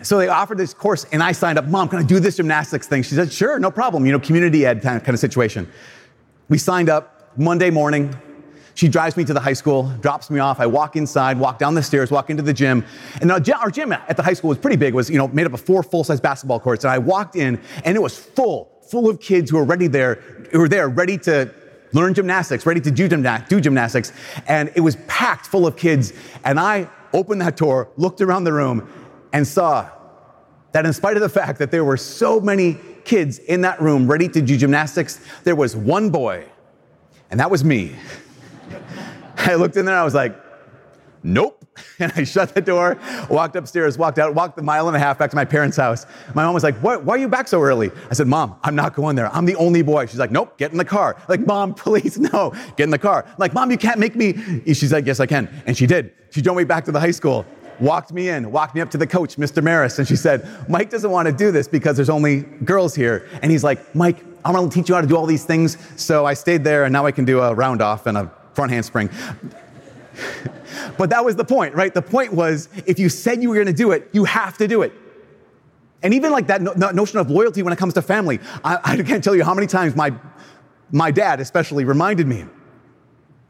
So 0.02 0.16
they 0.16 0.28
offered 0.28 0.56
this 0.56 0.72
course, 0.72 1.04
and 1.12 1.22
I 1.22 1.32
signed 1.32 1.58
up. 1.58 1.66
Mom, 1.66 1.90
can 1.90 1.98
I 1.98 2.04
do 2.04 2.20
this 2.20 2.36
gymnastics 2.38 2.88
thing? 2.88 3.02
She 3.02 3.14
said, 3.14 3.30
Sure, 3.30 3.58
no 3.58 3.70
problem. 3.70 4.06
You 4.06 4.12
know, 4.12 4.18
community 4.18 4.64
ed 4.64 4.80
kind 4.80 5.06
of 5.06 5.18
situation. 5.18 5.70
We 6.48 6.56
signed 6.56 6.88
up 6.88 7.36
Monday 7.36 7.68
morning. 7.68 8.16
She 8.82 8.88
drives 8.88 9.16
me 9.16 9.24
to 9.26 9.32
the 9.32 9.38
high 9.38 9.52
school, 9.52 9.84
drops 10.00 10.28
me 10.28 10.40
off. 10.40 10.58
I 10.58 10.66
walk 10.66 10.96
inside, 10.96 11.38
walk 11.38 11.60
down 11.60 11.76
the 11.76 11.84
stairs, 11.84 12.10
walk 12.10 12.30
into 12.30 12.42
the 12.42 12.52
gym. 12.52 12.84
And 13.20 13.30
our 13.30 13.38
gym 13.38 13.92
at 13.92 14.16
the 14.16 14.24
high 14.24 14.32
school 14.32 14.48
was 14.48 14.58
pretty 14.58 14.74
big. 14.74 14.92
It 14.92 14.96
was, 14.96 15.08
you 15.08 15.18
know, 15.18 15.28
made 15.28 15.46
up 15.46 15.52
of 15.52 15.60
four 15.60 15.84
full-size 15.84 16.20
basketball 16.20 16.58
courts. 16.58 16.82
And 16.82 16.90
I 16.90 16.98
walked 16.98 17.36
in, 17.36 17.60
and 17.84 17.96
it 17.96 18.00
was 18.00 18.18
full, 18.18 18.82
full 18.90 19.08
of 19.08 19.20
kids 19.20 19.52
who 19.52 19.56
were 19.56 19.64
ready 19.64 19.86
there, 19.86 20.16
who 20.50 20.58
were 20.58 20.68
there, 20.68 20.88
ready 20.88 21.16
to 21.18 21.54
learn 21.92 22.12
gymnastics, 22.12 22.66
ready 22.66 22.80
to 22.80 22.90
do, 22.90 23.08
gymna- 23.08 23.46
do 23.46 23.60
gymnastics. 23.60 24.12
And 24.48 24.72
it 24.74 24.80
was 24.80 24.96
packed 25.06 25.46
full 25.46 25.64
of 25.64 25.76
kids. 25.76 26.12
And 26.42 26.58
I 26.58 26.90
opened 27.12 27.40
that 27.42 27.56
door, 27.56 27.88
looked 27.96 28.20
around 28.20 28.42
the 28.42 28.52
room, 28.52 28.90
and 29.32 29.46
saw 29.46 29.88
that 30.72 30.84
in 30.84 30.92
spite 30.92 31.14
of 31.14 31.22
the 31.22 31.28
fact 31.28 31.60
that 31.60 31.70
there 31.70 31.84
were 31.84 31.96
so 31.96 32.40
many 32.40 32.80
kids 33.04 33.38
in 33.38 33.60
that 33.60 33.80
room 33.80 34.10
ready 34.10 34.26
to 34.30 34.42
do 34.42 34.56
gymnastics, 34.56 35.24
there 35.44 35.54
was 35.54 35.76
one 35.76 36.10
boy, 36.10 36.44
and 37.30 37.38
that 37.38 37.48
was 37.48 37.62
me. 37.62 37.94
I 39.50 39.54
looked 39.54 39.76
in 39.76 39.84
there, 39.84 39.94
and 39.94 40.00
I 40.00 40.04
was 40.04 40.14
like, 40.14 40.36
nope. 41.22 41.58
And 41.98 42.12
I 42.16 42.24
shut 42.24 42.54
the 42.54 42.60
door, 42.60 42.98
walked 43.30 43.56
upstairs, 43.56 43.96
walked 43.96 44.18
out, 44.18 44.34
walked 44.34 44.56
the 44.56 44.62
mile 44.62 44.88
and 44.88 44.96
a 44.96 45.00
half 45.00 45.18
back 45.18 45.30
to 45.30 45.36
my 45.36 45.44
parents' 45.44 45.76
house. 45.76 46.04
My 46.34 46.44
mom 46.44 46.52
was 46.52 46.62
like, 46.62 46.74
what, 46.76 47.04
why 47.04 47.14
are 47.14 47.18
you 47.18 47.28
back 47.28 47.48
so 47.48 47.62
early? 47.62 47.90
I 48.10 48.14
said, 48.14 48.26
Mom, 48.26 48.56
I'm 48.62 48.74
not 48.74 48.94
going 48.94 49.16
there. 49.16 49.32
I'm 49.34 49.46
the 49.46 49.54
only 49.56 49.82
boy. 49.82 50.06
She's 50.06 50.18
like, 50.18 50.30
nope, 50.30 50.58
get 50.58 50.72
in 50.72 50.78
the 50.78 50.84
car. 50.84 51.16
I'm 51.16 51.24
like, 51.28 51.46
Mom, 51.46 51.74
please, 51.74 52.18
no, 52.18 52.52
get 52.76 52.84
in 52.84 52.90
the 52.90 52.98
car. 52.98 53.24
I'm 53.26 53.34
like, 53.38 53.54
Mom, 53.54 53.70
you 53.70 53.78
can't 53.78 53.98
make 53.98 54.16
me. 54.16 54.34
She's 54.66 54.92
like, 54.92 55.06
yes, 55.06 55.20
I 55.20 55.26
can. 55.26 55.48
And 55.66 55.76
she 55.76 55.86
did. 55.86 56.12
She 56.30 56.42
drove 56.42 56.56
me 56.56 56.64
back 56.64 56.84
to 56.86 56.92
the 56.92 57.00
high 57.00 57.12
school 57.12 57.46
walked 57.80 58.12
me 58.12 58.28
in, 58.28 58.52
walked 58.52 58.74
me 58.74 58.80
up 58.80 58.90
to 58.90 58.98
the 58.98 59.06
coach, 59.06 59.36
Mr. 59.36 59.62
Maris, 59.62 59.98
and 59.98 60.06
she 60.06 60.14
said, 60.14 60.46
Mike 60.68 60.88
doesn't 60.88 61.10
want 61.10 61.26
to 61.26 61.32
do 61.32 61.50
this 61.50 61.66
because 61.66 61.96
there's 61.96 62.10
only 62.10 62.42
girls 62.64 62.94
here. 62.94 63.28
And 63.42 63.50
he's 63.50 63.64
like, 63.64 63.94
Mike, 63.94 64.24
I'm 64.44 64.54
going 64.54 64.68
to 64.68 64.74
teach 64.74 64.88
you 64.88 64.94
how 64.94 65.00
to 65.00 65.06
do 65.06 65.16
all 65.16 65.26
these 65.26 65.44
things. 65.44 65.78
So 65.96 66.24
I 66.24 66.34
stayed 66.34 66.62
there, 66.62 66.84
and 66.84 66.92
now 66.92 67.06
I 67.06 67.12
can 67.12 67.24
do 67.24 67.40
a 67.40 67.52
round 67.54 67.82
off 67.82 68.06
and 68.06 68.16
a 68.16 68.30
front 68.54 68.70
handspring. 68.70 69.10
but 70.98 71.10
that 71.10 71.24
was 71.24 71.36
the 71.36 71.44
point, 71.44 71.74
right? 71.74 71.92
The 71.92 72.02
point 72.02 72.32
was 72.32 72.68
if 72.86 72.98
you 72.98 73.08
said 73.08 73.42
you 73.42 73.48
were 73.48 73.54
going 73.54 73.66
to 73.66 73.72
do 73.72 73.92
it, 73.92 74.08
you 74.12 74.24
have 74.24 74.58
to 74.58 74.68
do 74.68 74.82
it. 74.82 74.92
And 76.02 76.14
even 76.14 76.32
like 76.32 76.48
that 76.48 76.62
no- 76.62 76.90
notion 76.90 77.18
of 77.18 77.30
loyalty 77.30 77.62
when 77.62 77.72
it 77.72 77.78
comes 77.78 77.94
to 77.94 78.02
family, 78.02 78.40
I, 78.64 78.78
I 78.82 79.02
can't 79.02 79.22
tell 79.22 79.36
you 79.36 79.44
how 79.44 79.54
many 79.54 79.66
times 79.66 79.94
my, 79.94 80.12
my 80.90 81.10
dad 81.10 81.40
especially 81.40 81.84
reminded 81.84 82.26
me 82.26 82.44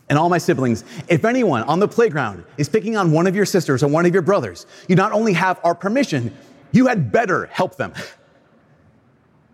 and 0.08 0.18
all 0.18 0.28
my 0.28 0.38
siblings, 0.38 0.84
if 1.08 1.24
anyone 1.24 1.62
on 1.62 1.80
the 1.80 1.88
playground 1.88 2.44
is 2.58 2.68
picking 2.68 2.96
on 2.96 3.12
one 3.12 3.26
of 3.26 3.34
your 3.34 3.46
sisters 3.46 3.82
or 3.82 3.88
one 3.88 4.04
of 4.04 4.12
your 4.12 4.20
brothers, 4.20 4.66
you 4.86 4.94
not 4.94 5.12
only 5.12 5.32
have 5.32 5.58
our 5.64 5.74
permission, 5.74 6.34
you 6.72 6.86
had 6.86 7.10
better 7.10 7.46
help 7.46 7.76
them. 7.76 7.94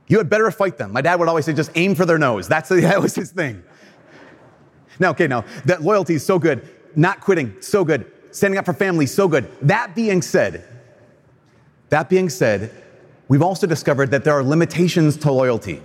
You 0.09 0.19
had 0.19 0.29
better 0.29 0.51
fight 0.51 0.79
them. 0.79 0.93
My 0.93 1.01
dad 1.01 1.21
would 1.21 1.29
always 1.29 1.45
say, 1.45 1.53
just 1.53 1.71
aim 1.75 1.95
for 1.95 2.07
their 2.07 2.19
nose. 2.19 2.49
That's 2.49 2.69
that 2.71 3.01
was 3.01 3.15
his 3.15 3.31
thing. 3.31 3.63
Now, 4.99 5.11
okay, 5.11 5.27
now 5.27 5.45
that 5.65 5.83
loyalty 5.83 6.15
is 6.15 6.25
so 6.25 6.39
good. 6.39 6.69
Not 6.97 7.21
quitting, 7.21 7.61
so 7.61 7.85
good. 7.85 8.11
Standing 8.31 8.59
up 8.59 8.67
for 8.67 8.73
family, 8.73 9.07
so 9.07 9.29
good. 9.29 9.51
That 9.63 9.95
being 9.95 10.23
said, 10.23 10.65
that 11.89 12.09
being 12.09 12.29
said, 12.29 12.71
we've 13.29 13.43
also 13.43 13.67
discovered 13.67 14.11
that 14.11 14.25
there 14.25 14.35
are 14.35 14.43
limitations 14.43 15.17
to 15.19 15.33
loyalty. 15.33 15.83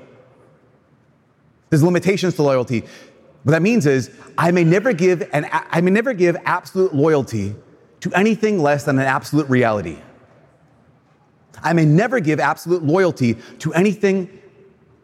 There's 1.69 1.83
limitations 1.83 2.35
to 2.35 2.43
loyalty. 2.43 2.81
What 3.43 3.51
that 3.51 3.61
means 3.61 3.85
is 3.85 4.11
I 4.37 4.51
may 4.51 4.63
never 4.63 4.93
give 4.93 5.27
an, 5.33 5.47
I 5.51 5.81
may 5.81 5.91
never 5.91 6.13
give 6.13 6.37
absolute 6.45 6.93
loyalty 6.93 7.55
to 8.01 8.13
anything 8.13 8.59
less 8.59 8.83
than 8.83 8.99
an 8.99 9.05
absolute 9.05 9.49
reality. 9.49 9.97
I 11.61 11.73
may 11.73 11.85
never 11.85 12.19
give 12.19 12.39
absolute 12.39 12.83
loyalty 12.83 13.35
to 13.59 13.73
anything 13.73 14.41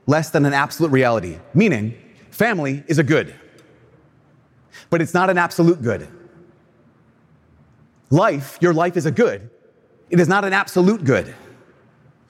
less 0.07 0.29
than 0.31 0.45
an 0.45 0.53
absolute 0.53 0.91
reality. 0.91 1.37
Meaning, 1.53 1.95
family 2.31 2.83
is 2.87 2.99
a 2.99 3.03
good, 3.03 3.33
but 4.89 5.01
it's 5.01 5.13
not 5.13 5.29
an 5.29 5.37
absolute 5.37 5.81
good. 5.81 6.07
Life, 8.09 8.57
your 8.61 8.73
life 8.73 8.97
is 8.97 9.05
a 9.05 9.11
good. 9.11 9.49
It 10.09 10.19
is 10.19 10.27
not 10.27 10.43
an 10.45 10.53
absolute 10.53 11.03
good. 11.03 11.33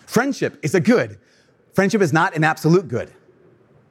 Friendship 0.06 0.60
is 0.62 0.76
a 0.76 0.82
good. 0.82 1.20
Friendship 1.74 2.02
is 2.02 2.12
not 2.12 2.36
an 2.36 2.44
absolute 2.44 2.88
good. 2.88 3.14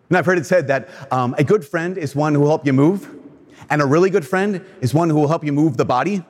And 0.08 0.16
I've 0.16 0.26
heard 0.26 0.38
it 0.38 0.46
said 0.46 0.68
that 0.68 0.88
um, 1.12 1.34
a 1.38 1.44
good 1.44 1.64
friend 1.64 1.96
is 1.96 2.14
one 2.14 2.34
who 2.34 2.40
will 2.40 2.48
help 2.48 2.66
you 2.66 2.72
move, 2.72 3.14
and 3.70 3.82
a 3.82 3.86
really 3.86 4.10
good 4.10 4.26
friend 4.26 4.64
is 4.80 4.92
one 4.92 5.10
who 5.10 5.16
will 5.16 5.28
help 5.28 5.44
you 5.44 5.52
move 5.52 5.76
the 5.76 5.84
body. 5.84 6.24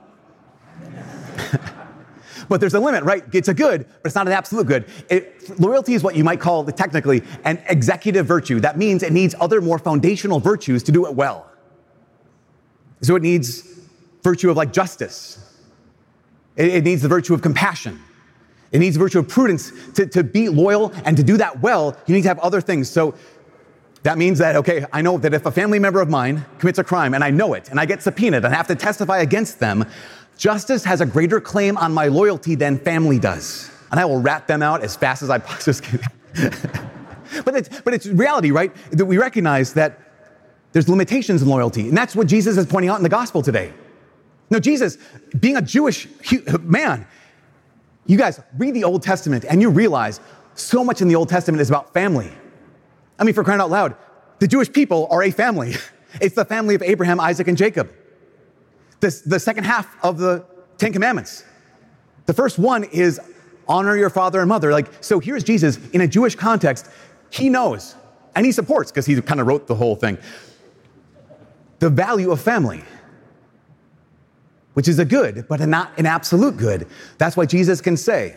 but 2.48 2.60
there's 2.60 2.74
a 2.74 2.80
limit, 2.80 3.04
right? 3.04 3.24
It's 3.32 3.48
a 3.48 3.54
good, 3.54 3.86
but 3.86 4.06
it's 4.06 4.14
not 4.14 4.26
an 4.26 4.32
absolute 4.32 4.66
good. 4.66 4.86
It, 5.08 5.58
loyalty 5.60 5.94
is 5.94 6.02
what 6.02 6.16
you 6.16 6.24
might 6.24 6.40
call 6.40 6.64
technically 6.64 7.22
an 7.44 7.62
executive 7.68 8.26
virtue. 8.26 8.60
That 8.60 8.78
means 8.78 9.02
it 9.02 9.12
needs 9.12 9.34
other 9.40 9.60
more 9.60 9.78
foundational 9.78 10.40
virtues 10.40 10.82
to 10.84 10.92
do 10.92 11.06
it 11.06 11.14
well. 11.14 11.47
So 13.02 13.16
it 13.16 13.22
needs 13.22 13.62
virtue 14.22 14.50
of 14.50 14.56
like 14.56 14.72
justice. 14.72 15.44
It, 16.56 16.68
it 16.68 16.84
needs 16.84 17.02
the 17.02 17.08
virtue 17.08 17.34
of 17.34 17.42
compassion. 17.42 18.00
It 18.72 18.80
needs 18.80 18.96
virtue 18.96 19.20
of 19.20 19.28
prudence 19.28 19.72
to, 19.94 20.06
to 20.06 20.22
be 20.22 20.48
loyal 20.48 20.92
and 21.04 21.16
to 21.16 21.22
do 21.22 21.36
that 21.38 21.60
well. 21.60 21.96
You 22.06 22.14
need 22.14 22.22
to 22.22 22.28
have 22.28 22.38
other 22.40 22.60
things. 22.60 22.90
So 22.90 23.14
that 24.02 24.18
means 24.18 24.38
that, 24.38 24.56
okay, 24.56 24.84
I 24.92 25.02
know 25.02 25.18
that 25.18 25.32
if 25.32 25.46
a 25.46 25.50
family 25.50 25.78
member 25.78 26.00
of 26.00 26.08
mine 26.08 26.44
commits 26.58 26.78
a 26.78 26.84
crime 26.84 27.14
and 27.14 27.24
I 27.24 27.30
know 27.30 27.54
it 27.54 27.70
and 27.70 27.80
I 27.80 27.86
get 27.86 28.02
subpoenaed 28.02 28.44
and 28.44 28.52
I 28.52 28.56
have 28.56 28.68
to 28.68 28.74
testify 28.74 29.18
against 29.18 29.58
them, 29.58 29.86
justice 30.36 30.84
has 30.84 31.00
a 31.00 31.06
greater 31.06 31.40
claim 31.40 31.76
on 31.78 31.92
my 31.92 32.08
loyalty 32.08 32.54
than 32.54 32.78
family 32.78 33.18
does. 33.18 33.70
And 33.90 33.98
I 33.98 34.04
will 34.04 34.20
rat 34.20 34.46
them 34.46 34.62
out 34.62 34.82
as 34.82 34.96
fast 34.96 35.22
as 35.22 35.30
I 35.30 35.38
possibly 35.38 35.98
can. 35.98 36.00
but, 37.44 37.54
it's, 37.54 37.80
but 37.80 37.94
it's 37.94 38.06
reality, 38.06 38.50
right? 38.50 38.74
That 38.90 39.06
we 39.06 39.16
recognize 39.16 39.72
that 39.74 39.98
there's 40.78 40.88
limitations 40.88 41.42
in 41.42 41.48
loyalty. 41.48 41.88
And 41.88 41.96
that's 41.96 42.14
what 42.14 42.28
Jesus 42.28 42.56
is 42.56 42.64
pointing 42.64 42.88
out 42.88 42.98
in 42.98 43.02
the 43.02 43.08
gospel 43.08 43.42
today. 43.42 43.72
No, 44.48 44.60
Jesus, 44.60 44.96
being 45.40 45.56
a 45.56 45.60
Jewish 45.60 46.06
man, 46.60 47.04
you 48.06 48.16
guys 48.16 48.40
read 48.56 48.74
the 48.74 48.84
Old 48.84 49.02
Testament 49.02 49.44
and 49.44 49.60
you 49.60 49.70
realize 49.70 50.20
so 50.54 50.84
much 50.84 51.02
in 51.02 51.08
the 51.08 51.16
Old 51.16 51.30
Testament 51.30 51.60
is 51.60 51.68
about 51.68 51.92
family. 51.92 52.30
I 53.18 53.24
mean, 53.24 53.34
for 53.34 53.42
crying 53.42 53.60
out 53.60 53.70
loud, 53.70 53.96
the 54.38 54.46
Jewish 54.46 54.72
people 54.72 55.08
are 55.10 55.24
a 55.24 55.32
family. 55.32 55.74
It's 56.22 56.34
the 56.34 56.44
family 56.44 56.74
of 56.74 56.82
Abraham, 56.82 57.20
Isaac, 57.20 57.48
and 57.48 57.58
Jacob. 57.58 57.92
This, 59.00 59.20
the 59.20 59.38
second 59.38 59.64
half 59.64 59.94
of 60.02 60.16
the 60.16 60.42
Ten 60.78 60.90
Commandments. 60.90 61.44
The 62.24 62.32
first 62.32 62.58
one 62.58 62.84
is 62.84 63.20
honor 63.68 63.94
your 63.94 64.08
father 64.08 64.40
and 64.40 64.48
mother. 64.48 64.72
Like, 64.72 65.04
so 65.04 65.18
here's 65.18 65.44
Jesus 65.44 65.76
in 65.90 66.00
a 66.00 66.08
Jewish 66.08 66.34
context. 66.34 66.88
He 67.28 67.50
knows 67.50 67.94
and 68.38 68.46
he 68.46 68.52
supports, 68.52 68.92
because 68.92 69.04
he 69.04 69.20
kind 69.20 69.40
of 69.40 69.48
wrote 69.48 69.66
the 69.66 69.74
whole 69.74 69.96
thing, 69.96 70.16
the 71.78 71.90
value 71.90 72.30
of 72.30 72.40
family, 72.40 72.82
which 74.74 74.88
is 74.88 74.98
a 74.98 75.04
good, 75.04 75.46
but 75.48 75.60
not 75.60 75.98
an 75.98 76.06
absolute 76.06 76.56
good. 76.56 76.86
That's 77.18 77.36
why 77.36 77.46
Jesus 77.46 77.80
can 77.80 77.96
say, 77.96 78.36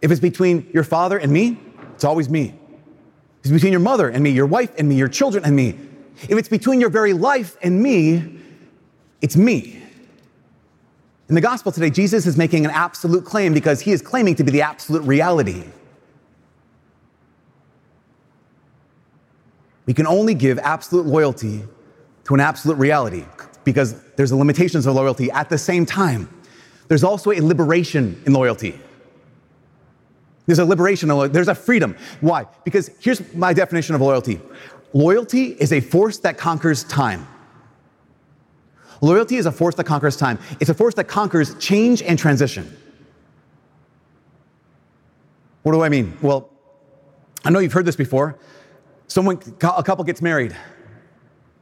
if 0.00 0.10
it's 0.10 0.20
between 0.20 0.68
your 0.72 0.84
father 0.84 1.18
and 1.18 1.32
me, 1.32 1.58
it's 1.94 2.04
always 2.04 2.28
me. 2.28 2.54
If 3.40 3.46
it's 3.46 3.50
between 3.50 3.72
your 3.72 3.80
mother 3.80 4.08
and 4.08 4.22
me, 4.22 4.30
your 4.30 4.46
wife 4.46 4.72
and 4.78 4.88
me, 4.88 4.94
your 4.94 5.08
children 5.08 5.44
and 5.44 5.54
me. 5.56 5.78
If 6.28 6.38
it's 6.38 6.48
between 6.48 6.80
your 6.80 6.90
very 6.90 7.12
life 7.12 7.56
and 7.62 7.82
me, 7.82 8.38
it's 9.20 9.36
me. 9.36 9.82
In 11.28 11.34
the 11.34 11.40
gospel 11.40 11.70
today, 11.72 11.90
Jesus 11.90 12.26
is 12.26 12.36
making 12.36 12.64
an 12.64 12.70
absolute 12.70 13.24
claim 13.24 13.52
because 13.52 13.80
he 13.80 13.92
is 13.92 14.00
claiming 14.00 14.34
to 14.36 14.44
be 14.44 14.50
the 14.50 14.62
absolute 14.62 15.02
reality. 15.02 15.64
We 19.84 19.94
can 19.94 20.06
only 20.06 20.34
give 20.34 20.58
absolute 20.58 21.06
loyalty 21.06 21.64
to 22.28 22.34
an 22.34 22.40
absolute 22.40 22.76
reality 22.76 23.24
because 23.64 24.00
there's 24.16 24.30
the 24.30 24.36
limitations 24.36 24.84
of 24.86 24.94
loyalty. 24.94 25.30
At 25.30 25.48
the 25.48 25.56
same 25.56 25.86
time, 25.86 26.28
there's 26.88 27.02
also 27.02 27.30
a 27.30 27.40
liberation 27.40 28.22
in 28.26 28.34
loyalty. 28.34 28.78
There's 30.44 30.58
a 30.58 30.64
liberation, 30.64 31.08
there's 31.32 31.48
a 31.48 31.54
freedom. 31.54 31.96
Why? 32.20 32.46
Because 32.64 32.90
here's 33.00 33.34
my 33.34 33.52
definition 33.52 33.94
of 33.94 34.00
loyalty 34.00 34.40
loyalty 34.94 35.48
is 35.48 35.72
a 35.72 35.80
force 35.80 36.18
that 36.18 36.38
conquers 36.38 36.84
time. 36.84 37.26
Loyalty 39.00 39.36
is 39.36 39.46
a 39.46 39.52
force 39.52 39.74
that 39.76 39.84
conquers 39.84 40.16
time, 40.16 40.38
it's 40.60 40.70
a 40.70 40.74
force 40.74 40.94
that 40.94 41.04
conquers 41.04 41.54
change 41.58 42.02
and 42.02 42.18
transition. 42.18 42.76
What 45.62 45.72
do 45.72 45.82
I 45.82 45.88
mean? 45.88 46.16
Well, 46.20 46.50
I 47.44 47.50
know 47.50 47.58
you've 47.58 47.72
heard 47.72 47.86
this 47.86 47.96
before. 47.96 48.38
Someone, 49.06 49.40
a 49.62 49.82
couple 49.82 50.04
gets 50.04 50.20
married. 50.20 50.54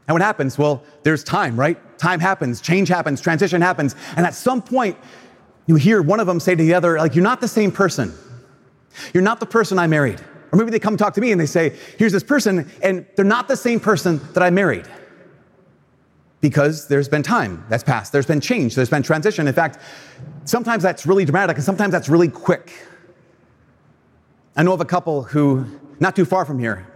And 0.09 0.15
what 0.15 0.23
happens? 0.23 0.57
Well, 0.57 0.85
there's 1.03 1.25
time, 1.25 1.59
right? 1.59 1.79
Time 1.99 2.21
happens, 2.21 2.61
change 2.61 2.89
happens, 2.89 3.21
transition 3.21 3.61
happens. 3.61 3.97
And 4.17 4.25
at 4.25 4.35
some 4.35 4.63
point, 4.63 4.97
you 5.67 5.75
hear 5.75 6.01
one 6.01 6.21
of 6.21 6.27
them 6.27 6.39
say 6.39 6.55
to 6.55 6.63
the 6.63 6.75
other, 6.75 6.97
like, 6.99 7.15
you're 7.15 7.25
not 7.25 7.41
the 7.41 7.49
same 7.49 7.73
person. 7.73 8.15
You're 9.13 9.23
not 9.23 9.41
the 9.41 9.47
person 9.47 9.79
I 9.79 9.87
married. 9.87 10.21
Or 10.53 10.59
maybe 10.59 10.71
they 10.71 10.79
come 10.79 10.97
talk 10.97 11.15
to 11.15 11.21
me 11.21 11.33
and 11.33 11.41
they 11.41 11.47
say, 11.47 11.77
here's 11.99 12.13
this 12.13 12.23
person, 12.23 12.71
and 12.83 13.05
they're 13.17 13.25
not 13.25 13.49
the 13.49 13.57
same 13.57 13.81
person 13.81 14.21
that 14.33 14.43
I 14.43 14.51
married. 14.51 14.87
Because 16.41 16.87
there's 16.87 17.09
been 17.09 17.23
time 17.23 17.65
that's 17.69 17.83
passed, 17.83 18.13
there's 18.13 18.27
been 18.27 18.41
change, 18.41 18.77
there's 18.77 18.91
been 18.91 19.03
transition. 19.03 19.49
In 19.49 19.55
fact, 19.55 19.79
sometimes 20.45 20.83
that's 20.83 21.05
really 21.05 21.25
dramatic 21.25 21.57
and 21.57 21.65
sometimes 21.65 21.91
that's 21.93 22.09
really 22.09 22.29
quick. 22.29 22.73
I 24.55 24.63
know 24.63 24.73
of 24.73 24.81
a 24.81 24.85
couple 24.85 25.25
who, 25.25 25.67
not 25.99 26.15
too 26.15 26.25
far 26.25 26.45
from 26.45 26.59
here, 26.59 26.87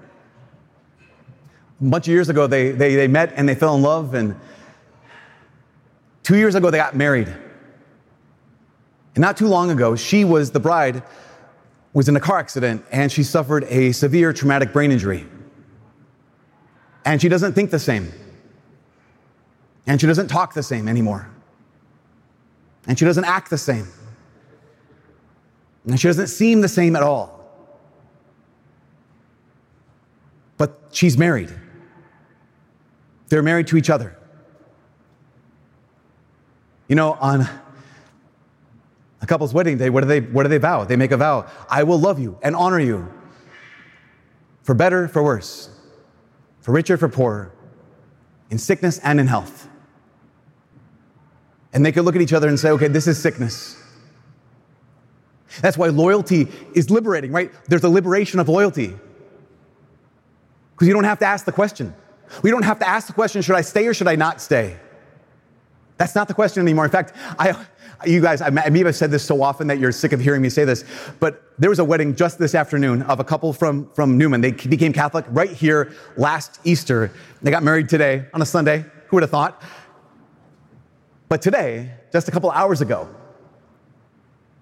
a 1.81 1.85
bunch 1.85 2.07
of 2.07 2.13
years 2.13 2.29
ago, 2.29 2.47
they, 2.47 2.73
they, 2.73 2.95
they 2.95 3.09
met 3.09 3.33
and 3.37 3.49
they 3.49 3.55
fell 3.55 3.75
in 3.75 3.83
love, 3.83 4.15
and 4.15 4.37
two 6.23 6.37
years 6.37 6.55
ago, 6.55 6.71
they 6.71 6.79
got 6.79 6.95
married. 6.95 7.29
And 9.15 9.23
not 9.23 9.37
too 9.37 9.49
long 9.49 9.71
ago, 9.71 9.97
she 9.97 10.25
was 10.25 10.51
the 10.51 10.61
bride, 10.61 11.03
was 11.93 12.09
in 12.09 12.17
a 12.17 12.21
car 12.21 12.39
accident, 12.39 12.85
and 12.93 13.11
she 13.11 13.23
suffered 13.23 13.65
a 13.65 13.93
severe 13.93 14.33
traumatic 14.33 14.73
brain 14.73 14.93
injury. 14.93 15.27
And 17.05 17.21
she 17.21 17.29
doesn't 17.29 17.55
think 17.55 17.71
the 17.71 17.79
same. 17.79 18.13
And 19.87 20.01
she 20.01 20.07
doesn't 20.07 20.29
talk 20.29 20.53
the 20.53 20.63
same 20.63 20.87
anymore. 20.87 21.31
And 22.87 22.99
she 22.99 23.05
doesn't 23.05 23.25
act 23.25 23.51
the 23.51 23.59
same. 23.59 23.89
And 25.87 25.99
she 25.99 26.09
doesn't 26.09 26.27
seem 26.27 26.61
the 26.61 26.69
same 26.69 26.95
at 26.95 27.03
all. 27.03 27.41
But 30.59 30.79
she's 30.93 31.17
married. 31.17 31.51
They're 33.31 33.43
married 33.43 33.69
to 33.69 33.77
each 33.77 33.89
other. 33.89 34.17
You 36.89 36.97
know, 36.97 37.13
on 37.13 37.49
a 39.23 39.27
couple's 39.27 39.55
wedding 39.55 39.79
day, 39.79 39.89
what 39.89 40.03
do 40.03 40.09
they, 40.09 40.21
what 40.21 40.43
do 40.43 40.49
they 40.49 40.59
vow? 40.59 40.85
They 40.85 40.97
make 40.97 41.13
a 41.13 41.17
vow 41.17 41.47
I 41.71 41.85
will 41.85 41.99
love 41.99 42.19
you 42.19 42.39
and 42.43 42.55
honor 42.55 42.81
you 42.81 43.09
for 44.63 44.75
better, 44.75 45.09
for 45.09 45.23
worse, 45.23 45.71
for 46.61 46.73
richer, 46.73 46.97
for 46.97 47.09
poorer, 47.09 47.53
in 48.51 48.59
sickness 48.59 48.99
and 48.99 49.21
in 49.21 49.29
health. 49.29 49.69
And 51.73 51.87
they 51.87 51.93
could 51.93 52.05
look 52.05 52.17
at 52.17 52.23
each 52.23 52.33
other 52.33 52.49
and 52.49 52.59
say, 52.59 52.71
okay, 52.71 52.89
this 52.89 53.07
is 53.07 53.21
sickness. 53.23 53.81
That's 55.61 55.79
why 55.79 55.89
loyalty 55.89 56.49
is 56.75 56.91
liberating, 56.91 57.31
right? 57.31 57.53
There's 57.69 57.85
a 57.85 57.89
liberation 57.89 58.41
of 58.41 58.49
loyalty. 58.49 58.97
Because 60.73 60.89
you 60.89 60.95
don't 60.95 61.05
have 61.05 61.21
to 61.21 61.27
ask 61.27 61.45
the 61.45 61.53
question. 61.53 61.95
We 62.43 62.51
don't 62.51 62.65
have 62.65 62.79
to 62.79 62.89
ask 62.89 63.07
the 63.07 63.13
question, 63.13 63.43
should 63.43 63.57
I 63.57 63.63
stay 63.63 63.87
or 63.87 63.95
should 63.95 64.09
I 64.09 64.17
not 64.17 64.41
stay? 64.41 64.77
That's 65.97 66.15
not 66.15 66.29
the 66.29 66.35
question 66.35 66.63
anymore. 66.63 66.87
In 66.87 66.91
fact, 66.91 67.15
I, 67.39 67.55
you 68.07 68.23
guys, 68.23 68.41
I 68.41 68.49
may 68.49 68.79
have 68.85 68.97
said 68.97 69.11
this 69.11 69.23
so 69.23 69.43
often 69.43 69.67
that 69.67 69.79
you're 69.79 69.93
sick 69.93 70.13
of 70.13 70.21
hearing 70.21 70.41
me 70.41 70.49
say 70.49 70.65
this, 70.65 70.85
but 71.19 71.43
there 71.59 71.69
was 71.69 71.79
a 71.79 71.85
wedding 71.85 72.17
just 72.17 72.39
this 72.39 72.55
afternoon 72.55 73.03
of 73.03 73.21
a 73.21 73.25
couple 73.25 73.53
from, 73.53 73.91
from 73.91 74.17
Newman. 74.17 74.41
They 74.41 74.53
became 74.53 74.93
Catholic 74.93 75.27
right 75.29 75.51
here 75.51 75.93
last 76.17 76.61
Easter. 76.65 77.13
They 77.43 77.51
got 77.51 77.63
married 77.63 77.89
today 77.89 78.25
on 78.33 78.41
a 78.41 78.47
Sunday. 78.47 78.85
Who 79.09 79.17
would 79.17 79.23
have 79.23 79.31
thought? 79.31 79.63
But 81.29 81.43
today, 81.43 81.93
just 82.13 82.29
a 82.29 82.31
couple 82.31 82.51
hours 82.51 82.81
ago, 82.81 83.09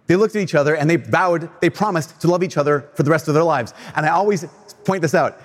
they 0.08 0.16
looked 0.16 0.34
at 0.34 0.42
each 0.42 0.54
other 0.54 0.74
and 0.74 0.90
they 0.90 0.96
vowed, 0.96 1.50
they 1.60 1.70
promised 1.70 2.20
to 2.22 2.28
love 2.28 2.42
each 2.42 2.56
other 2.56 2.88
for 2.94 3.04
the 3.04 3.10
rest 3.10 3.28
of 3.28 3.34
their 3.34 3.44
lives. 3.44 3.74
And 3.94 4.04
I 4.04 4.08
always 4.08 4.44
point 4.84 5.02
this 5.02 5.14
out. 5.14 5.40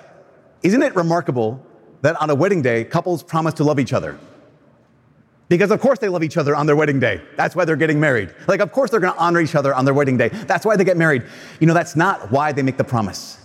Isn't 0.64 0.82
it 0.82 0.96
remarkable 0.96 1.64
that 2.04 2.22
on 2.22 2.30
a 2.30 2.36
wedding 2.36 2.62
day, 2.62 2.84
couples 2.84 3.24
promise 3.24 3.56
to 3.56 3.64
love 3.64 3.80
each 3.80 3.94
other. 3.94 4.20
Because 5.48 5.72
of 5.72 5.80
course 5.80 6.00
they 6.00 6.10
love 6.10 6.24
each 6.24 6.38
other 6.38 6.56
on 6.56 6.66
their 6.66 6.76
wedding 6.76 7.00
day. 7.00 7.22
That's 7.38 7.56
why 7.56 7.66
they're 7.66 7.78
getting 7.78 8.00
married. 8.00 8.34
Like, 8.48 8.60
of 8.60 8.72
course 8.72 8.92
they're 8.92 9.00
gonna 9.00 9.18
honor 9.18 9.40
each 9.40 9.56
other 9.56 9.74
on 9.74 9.86
their 9.86 9.94
wedding 9.94 10.18
day. 10.18 10.28
That's 10.30 10.66
why 10.66 10.76
they 10.76 10.84
get 10.84 10.98
married. 10.98 11.24
You 11.60 11.68
know, 11.68 11.74
that's 11.74 11.96
not 11.96 12.30
why 12.30 12.52
they 12.52 12.62
make 12.62 12.78
the 12.78 12.84
promise. 12.84 13.38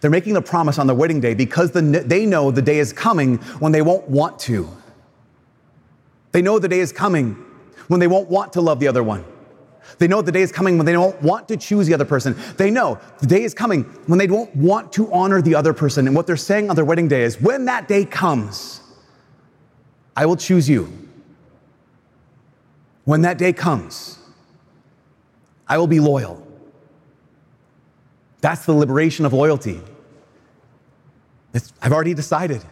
They're 0.00 0.10
making 0.10 0.34
the 0.34 0.42
promise 0.42 0.78
on 0.78 0.86
their 0.86 0.96
wedding 0.96 1.20
day 1.20 1.34
because 1.34 1.70
the, 1.72 1.82
they 1.82 2.26
know 2.26 2.50
the 2.50 2.62
day 2.62 2.78
is 2.78 2.92
coming 2.92 3.36
when 3.58 3.72
they 3.72 3.82
won't 3.82 4.08
want 4.08 4.38
to. 4.40 4.68
They 6.32 6.42
know 6.42 6.58
the 6.58 6.68
day 6.68 6.80
is 6.80 6.92
coming 6.92 7.34
when 7.88 8.00
they 8.00 8.06
won't 8.06 8.30
want 8.30 8.54
to 8.54 8.62
love 8.62 8.80
the 8.80 8.88
other 8.88 9.02
one. 9.02 9.24
They 9.98 10.08
know 10.08 10.22
the 10.22 10.32
day 10.32 10.42
is 10.42 10.52
coming 10.52 10.76
when 10.76 10.86
they 10.86 10.92
don't 10.92 11.20
want 11.22 11.48
to 11.48 11.56
choose 11.56 11.86
the 11.86 11.94
other 11.94 12.04
person. 12.04 12.36
They 12.56 12.70
know 12.70 12.98
the 13.20 13.26
day 13.26 13.42
is 13.42 13.54
coming 13.54 13.84
when 14.06 14.18
they 14.18 14.26
don't 14.26 14.54
want 14.56 14.92
to 14.94 15.12
honor 15.12 15.40
the 15.42 15.54
other 15.54 15.72
person. 15.72 16.06
And 16.06 16.16
what 16.16 16.26
they're 16.26 16.36
saying 16.36 16.70
on 16.70 16.76
their 16.76 16.84
wedding 16.84 17.08
day 17.08 17.22
is, 17.22 17.40
when 17.40 17.64
that 17.66 17.88
day 17.88 18.04
comes, 18.04 18.80
I 20.16 20.26
will 20.26 20.36
choose 20.36 20.68
you. 20.68 20.92
When 23.04 23.22
that 23.22 23.38
day 23.38 23.52
comes, 23.52 24.18
I 25.68 25.78
will 25.78 25.86
be 25.86 26.00
loyal. 26.00 26.46
That's 28.40 28.66
the 28.66 28.74
liberation 28.74 29.24
of 29.24 29.32
loyalty. 29.32 29.80
It's, 31.52 31.72
I've 31.80 31.92
already 31.92 32.14
decided. 32.14 32.62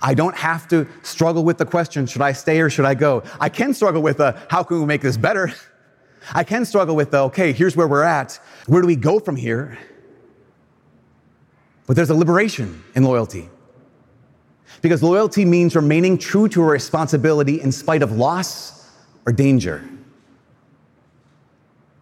I 0.00 0.14
don't 0.14 0.36
have 0.36 0.68
to 0.68 0.86
struggle 1.02 1.44
with 1.44 1.58
the 1.58 1.66
question, 1.66 2.06
should 2.06 2.22
I 2.22 2.32
stay 2.32 2.60
or 2.60 2.70
should 2.70 2.84
I 2.84 2.94
go? 2.94 3.22
I 3.40 3.48
can 3.48 3.74
struggle 3.74 4.02
with 4.02 4.18
how 4.48 4.62
can 4.62 4.80
we 4.80 4.86
make 4.86 5.02
this 5.02 5.16
better? 5.16 5.52
I 6.34 6.44
can 6.44 6.64
struggle 6.64 6.96
with 6.96 7.12
the, 7.12 7.18
okay, 7.24 7.52
here's 7.52 7.76
where 7.76 7.86
we're 7.86 8.02
at. 8.02 8.40
Where 8.66 8.82
do 8.82 8.86
we 8.88 8.96
go 8.96 9.20
from 9.20 9.36
here? 9.36 9.78
But 11.86 11.94
there's 11.94 12.10
a 12.10 12.14
liberation 12.14 12.82
in 12.94 13.04
loyalty. 13.04 13.48
Because 14.82 15.02
loyalty 15.02 15.44
means 15.44 15.76
remaining 15.76 16.18
true 16.18 16.48
to 16.48 16.62
a 16.62 16.66
responsibility 16.66 17.60
in 17.60 17.72
spite 17.72 18.02
of 18.02 18.12
loss 18.12 18.90
or 19.24 19.32
danger. 19.32 19.88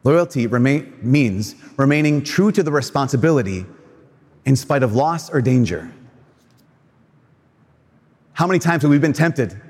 Loyalty 0.03 0.47
remain, 0.47 0.93
means 1.03 1.55
remaining 1.77 2.23
true 2.23 2.53
to 2.53 2.63
the 2.63 2.73
responsibility 2.73 3.65
in 4.45 4.57
spite 4.57 4.83
of 4.83 4.95
loss 4.95 5.31
or 5.31 5.41
danger. 5.41 5.91
How 8.35 8.47
many 8.47 8.59
times 8.59 8.83
have 8.83 8.91
we 8.91 8.99
been 8.99 9.13
tempted 9.13 9.61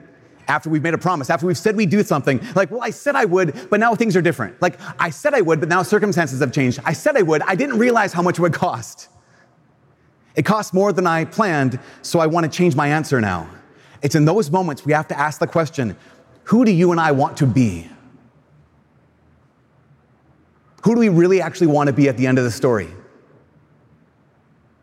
after 0.49 0.69
we've 0.69 0.83
made 0.83 0.95
a 0.95 0.99
promise, 0.99 1.31
after 1.31 1.47
we've 1.47 1.57
said 1.57 1.77
we'd 1.77 1.91
do 1.91 2.03
something, 2.03 2.41
like, 2.55 2.71
well, 2.71 2.83
I 2.83 2.91
said 2.91 3.15
I 3.15 3.25
would, 3.25 3.69
but 3.71 3.79
now 3.79 3.95
things 3.95 4.17
are 4.17 4.23
different. 4.23 4.61
Like, 4.61 4.79
I 4.99 5.11
said 5.11 5.33
I 5.35 5.41
would, 5.41 5.61
but 5.61 5.69
now 5.69 5.83
circumstances 5.83 6.41
have 6.41 6.53
changed. 6.53 6.81
I 6.85 6.93
said 6.93 7.17
I 7.17 7.23
would, 7.23 7.43
I 7.43 7.55
didn't 7.55 7.79
realize 7.79 8.13
how 8.13 8.23
much 8.23 8.39
it 8.39 8.43
would 8.43 8.53
cost. 8.53 9.09
It 10.35 10.45
costs 10.45 10.73
more 10.73 10.93
than 10.93 11.07
I 11.07 11.25
planned, 11.25 11.79
so 12.03 12.19
I 12.19 12.27
want 12.27 12.51
to 12.51 12.51
change 12.51 12.75
my 12.75 12.89
answer 12.89 13.21
now. 13.21 13.49
It's 14.03 14.15
in 14.15 14.25
those 14.25 14.51
moments 14.51 14.85
we 14.85 14.93
have 14.93 15.09
to 15.09 15.19
ask 15.19 15.39
the 15.39 15.47
question 15.47 15.97
who 16.45 16.65
do 16.67 16.71
you 16.71 16.91
and 16.91 17.01
I 17.01 17.13
want 17.13 17.39
to 17.39 17.47
be? 17.47 17.89
Who 20.83 20.95
do 20.95 21.01
we 21.01 21.09
really 21.09 21.41
actually 21.41 21.69
want 21.69 21.87
to 21.87 21.93
be 21.95 22.09
at 22.11 22.19
the 22.19 22.27
end 22.27 22.37
of 22.37 22.45
the 22.45 22.51
story? 22.51 22.89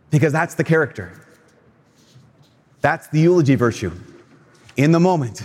Because 0.09 0.33
that's 0.33 0.55
the 0.55 0.63
character. 0.63 1.21
That's 2.81 3.07
the 3.07 3.19
eulogy 3.19 3.55
virtue. 3.55 3.91
In 4.75 4.91
the 4.91 4.99
moment, 4.99 5.41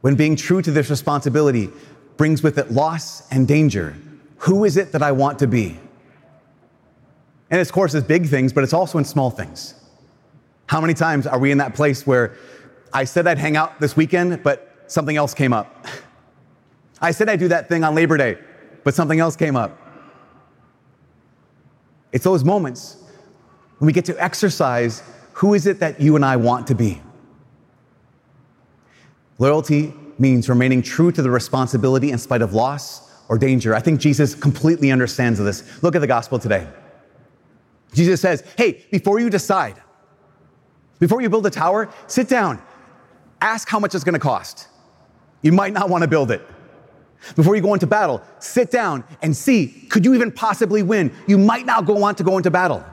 when 0.00 0.14
being 0.14 0.36
true 0.36 0.62
to 0.62 0.70
this 0.70 0.90
responsibility 0.90 1.70
brings 2.16 2.42
with 2.42 2.58
it 2.58 2.72
loss 2.72 3.30
and 3.30 3.46
danger, 3.46 3.94
who 4.38 4.64
is 4.64 4.76
it 4.76 4.92
that 4.92 5.02
I 5.02 5.12
want 5.12 5.38
to 5.40 5.46
be? 5.46 5.78
And 7.50 7.60
of 7.60 7.72
course, 7.72 7.94
it's 7.94 8.06
big 8.06 8.28
things, 8.28 8.52
but 8.52 8.64
it's 8.64 8.72
also 8.72 8.98
in 8.98 9.04
small 9.04 9.30
things. 9.30 9.74
How 10.66 10.80
many 10.80 10.94
times 10.94 11.26
are 11.26 11.38
we 11.38 11.50
in 11.50 11.58
that 11.58 11.74
place 11.74 12.06
where 12.06 12.36
I 12.92 13.04
said 13.04 13.26
I'd 13.26 13.38
hang 13.38 13.56
out 13.56 13.80
this 13.80 13.96
weekend, 13.96 14.42
but 14.42 14.84
something 14.86 15.16
else 15.16 15.34
came 15.34 15.52
up? 15.52 15.86
I 17.00 17.10
said 17.10 17.28
I'd 17.28 17.38
do 17.38 17.48
that 17.48 17.68
thing 17.68 17.84
on 17.84 17.94
Labor 17.94 18.16
Day, 18.16 18.38
but 18.84 18.94
something 18.94 19.20
else 19.20 19.36
came 19.36 19.56
up. 19.56 19.78
It's 22.12 22.24
those 22.24 22.44
moments 22.44 22.96
when 23.78 23.86
we 23.86 23.92
get 23.92 24.04
to 24.06 24.22
exercise 24.22 25.02
who 25.38 25.54
is 25.54 25.68
it 25.68 25.78
that 25.78 26.00
you 26.00 26.16
and 26.16 26.24
I 26.24 26.34
want 26.34 26.66
to 26.66 26.74
be? 26.74 27.00
Loyalty 29.38 29.94
means 30.18 30.48
remaining 30.48 30.82
true 30.82 31.12
to 31.12 31.22
the 31.22 31.30
responsibility 31.30 32.10
in 32.10 32.18
spite 32.18 32.42
of 32.42 32.54
loss 32.54 33.08
or 33.28 33.38
danger. 33.38 33.72
I 33.72 33.78
think 33.78 34.00
Jesus 34.00 34.34
completely 34.34 34.90
understands 34.90 35.38
this. 35.38 35.80
Look 35.80 35.94
at 35.94 36.00
the 36.00 36.08
gospel 36.08 36.40
today. 36.40 36.66
Jesus 37.94 38.20
says, 38.20 38.42
Hey, 38.56 38.84
before 38.90 39.20
you 39.20 39.30
decide, 39.30 39.80
before 40.98 41.22
you 41.22 41.30
build 41.30 41.46
a 41.46 41.50
tower, 41.50 41.88
sit 42.08 42.28
down, 42.28 42.60
ask 43.40 43.68
how 43.68 43.78
much 43.78 43.94
it's 43.94 44.02
gonna 44.02 44.18
cost. 44.18 44.66
You 45.42 45.52
might 45.52 45.72
not 45.72 45.88
wanna 45.88 46.08
build 46.08 46.32
it. 46.32 46.44
Before 47.36 47.54
you 47.54 47.62
go 47.62 47.74
into 47.74 47.86
battle, 47.86 48.22
sit 48.40 48.72
down 48.72 49.04
and 49.22 49.36
see, 49.36 49.68
could 49.88 50.04
you 50.04 50.14
even 50.14 50.32
possibly 50.32 50.82
win? 50.82 51.14
You 51.28 51.38
might 51.38 51.64
not 51.64 51.86
go 51.86 51.94
want 51.94 52.18
to 52.18 52.24
go 52.24 52.38
into 52.38 52.50
battle. 52.50 52.84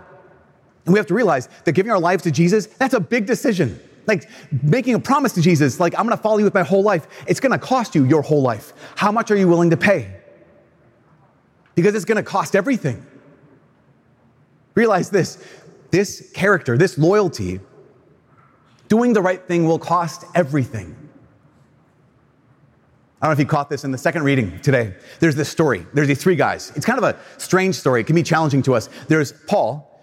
And 0.85 0.93
we 0.93 0.99
have 0.99 1.07
to 1.07 1.13
realize 1.13 1.49
that 1.63 1.71
giving 1.73 1.91
our 1.91 1.99
lives 1.99 2.23
to 2.23 2.31
Jesus, 2.31 2.67
that's 2.67 2.93
a 2.93 2.99
big 2.99 3.25
decision. 3.25 3.79
Like 4.07 4.29
making 4.63 4.93
a 4.93 4.99
promise 4.99 5.33
to 5.33 5.41
Jesus, 5.41 5.79
like, 5.79 5.97
I'm 5.97 6.05
gonna 6.05 6.17
follow 6.17 6.37
you 6.37 6.43
with 6.43 6.53
my 6.53 6.63
whole 6.63 6.83
life, 6.83 7.07
it's 7.27 7.39
gonna 7.39 7.57
cost 7.57 7.95
you 7.95 8.05
your 8.05 8.21
whole 8.21 8.41
life. 8.41 8.73
How 8.95 9.11
much 9.11 9.31
are 9.31 9.35
you 9.35 9.47
willing 9.47 9.71
to 9.71 9.77
pay? 9.77 10.15
Because 11.73 11.95
it's 11.95 12.05
gonna 12.05 12.23
cost 12.23 12.55
everything. 12.55 13.05
Realize 14.75 15.09
this 15.09 15.43
this 15.91 16.29
character, 16.33 16.77
this 16.77 16.97
loyalty, 16.97 17.61
doing 18.89 19.13
the 19.13 19.21
right 19.21 19.41
thing 19.47 19.65
will 19.65 19.79
cost 19.79 20.25
everything. 20.35 20.93
I 23.21 23.27
don't 23.27 23.29
know 23.29 23.33
if 23.33 23.39
you 23.39 23.45
caught 23.45 23.69
this 23.69 23.85
in 23.85 23.91
the 23.91 23.97
second 23.97 24.23
reading 24.23 24.59
today. 24.59 24.93
There's 25.19 25.35
this 25.35 25.47
story. 25.47 25.87
There's 25.93 26.09
these 26.09 26.21
three 26.21 26.35
guys. 26.35 26.73
It's 26.75 26.85
kind 26.85 26.97
of 26.99 27.05
a 27.05 27.17
strange 27.39 27.75
story. 27.75 28.01
It 28.01 28.07
can 28.07 28.15
be 28.15 28.23
challenging 28.23 28.61
to 28.63 28.75
us. 28.75 28.89
There's 29.07 29.31
Paul, 29.47 29.94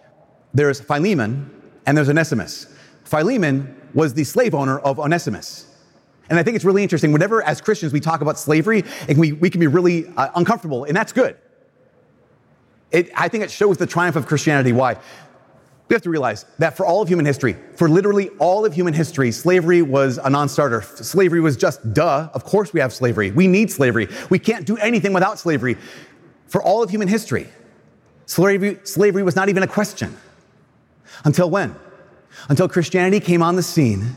there's 0.54 0.80
Philemon, 0.80 1.50
and 1.86 1.96
there's 1.96 2.08
Onesimus. 2.08 2.66
Philemon 3.04 3.76
was 3.94 4.14
the 4.14 4.24
slave 4.24 4.54
owner 4.54 4.78
of 4.78 4.98
Onesimus. 4.98 5.66
And 6.30 6.38
I 6.38 6.42
think 6.42 6.56
it's 6.56 6.64
really 6.64 6.82
interesting. 6.82 7.12
Whenever, 7.12 7.42
as 7.42 7.60
Christians, 7.60 7.92
we 7.92 8.00
talk 8.00 8.20
about 8.20 8.38
slavery, 8.38 8.84
and 9.08 9.18
we, 9.18 9.32
we 9.32 9.50
can 9.50 9.60
be 9.60 9.66
really 9.66 10.06
uh, 10.16 10.30
uncomfortable, 10.34 10.84
and 10.84 10.96
that's 10.96 11.12
good. 11.12 11.36
It, 12.90 13.10
I 13.16 13.28
think 13.28 13.44
it 13.44 13.50
shows 13.50 13.78
the 13.78 13.86
triumph 13.86 14.16
of 14.16 14.26
Christianity. 14.26 14.72
Why? 14.72 14.96
We 15.88 15.94
have 15.94 16.02
to 16.02 16.10
realize 16.10 16.46
that 16.58 16.76
for 16.76 16.86
all 16.86 17.02
of 17.02 17.08
human 17.08 17.26
history, 17.26 17.56
for 17.76 17.88
literally 17.88 18.30
all 18.38 18.64
of 18.64 18.72
human 18.72 18.94
history, 18.94 19.30
slavery 19.30 19.82
was 19.82 20.18
a 20.18 20.30
non 20.30 20.48
starter. 20.48 20.80
Slavery 20.80 21.40
was 21.40 21.56
just 21.56 21.92
duh. 21.92 22.30
Of 22.32 22.44
course, 22.44 22.72
we 22.72 22.80
have 22.80 22.94
slavery. 22.94 23.30
We 23.30 23.46
need 23.46 23.70
slavery. 23.70 24.08
We 24.30 24.38
can't 24.38 24.64
do 24.66 24.76
anything 24.78 25.12
without 25.12 25.38
slavery. 25.38 25.76
For 26.46 26.62
all 26.62 26.82
of 26.82 26.88
human 26.88 27.08
history, 27.08 27.48
slavery, 28.26 28.78
slavery 28.84 29.22
was 29.22 29.36
not 29.36 29.48
even 29.50 29.62
a 29.62 29.66
question. 29.66 30.16
Until 31.24 31.50
when? 31.50 31.74
Until 32.48 32.68
Christianity 32.68 33.20
came 33.20 33.42
on 33.42 33.56
the 33.56 33.62
scene 33.62 34.14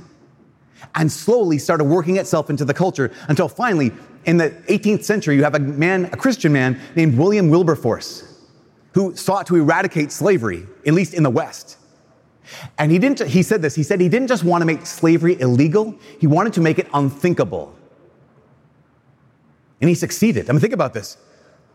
and 0.93 1.11
slowly 1.11 1.57
started 1.57 1.85
working 1.85 2.17
itself 2.17 2.49
into 2.49 2.65
the 2.65 2.73
culture 2.73 3.11
until 3.27 3.47
finally, 3.47 3.91
in 4.25 4.37
the 4.37 4.49
18th 4.67 5.03
century, 5.03 5.35
you 5.35 5.43
have 5.43 5.55
a 5.55 5.59
man, 5.59 6.05
a 6.05 6.17
Christian 6.17 6.53
man 6.53 6.79
named 6.95 7.17
William 7.17 7.49
Wilberforce 7.49 8.35
who 8.93 9.15
sought 9.15 9.45
to 9.47 9.57
eradicate 9.57 10.11
slavery, 10.11 10.65
at 10.85 10.93
least 10.93 11.13
in 11.13 11.21
the 11.21 11.29
West. 11.29 11.77
And 12.77 12.91
he 12.91 12.97
didn't, 12.97 13.27
he 13.27 13.43
said 13.43 13.61
this, 13.61 13.75
he 13.75 13.83
said 13.83 13.99
he 13.99 14.07
didn't 14.07 14.27
just 14.27 14.45
want 14.45 14.61
to 14.61 14.65
make 14.65 14.85
slavery 14.85 15.39
illegal, 15.39 15.95
he 16.19 16.27
wanted 16.27 16.53
to 16.53 16.61
make 16.61 16.79
it 16.79 16.87
unthinkable. 16.93 17.75
And 19.81 19.89
he 19.89 19.95
succeeded. 19.95 20.49
I 20.49 20.53
mean, 20.53 20.61
think 20.61 20.73
about 20.73 20.93
this. 20.93 21.17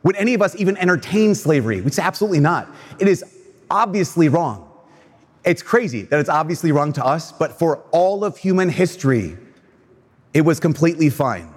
Would 0.02 0.16
any 0.16 0.32
of 0.32 0.40
us 0.40 0.56
even 0.56 0.78
entertain 0.78 1.34
slavery? 1.34 1.82
We'd 1.82 1.92
say 1.92 2.02
absolutely 2.02 2.40
not. 2.40 2.68
It 2.98 3.06
is 3.06 3.22
obviously 3.70 4.30
wrong. 4.30 4.69
It's 5.50 5.62
crazy 5.62 6.02
that 6.02 6.20
it's 6.20 6.28
obviously 6.28 6.70
wrong 6.70 6.92
to 6.92 7.04
us, 7.04 7.32
but 7.32 7.58
for 7.58 7.78
all 7.90 8.22
of 8.22 8.36
human 8.36 8.68
history, 8.68 9.36
it 10.32 10.42
was 10.42 10.60
completely 10.60 11.10
fine. 11.10 11.52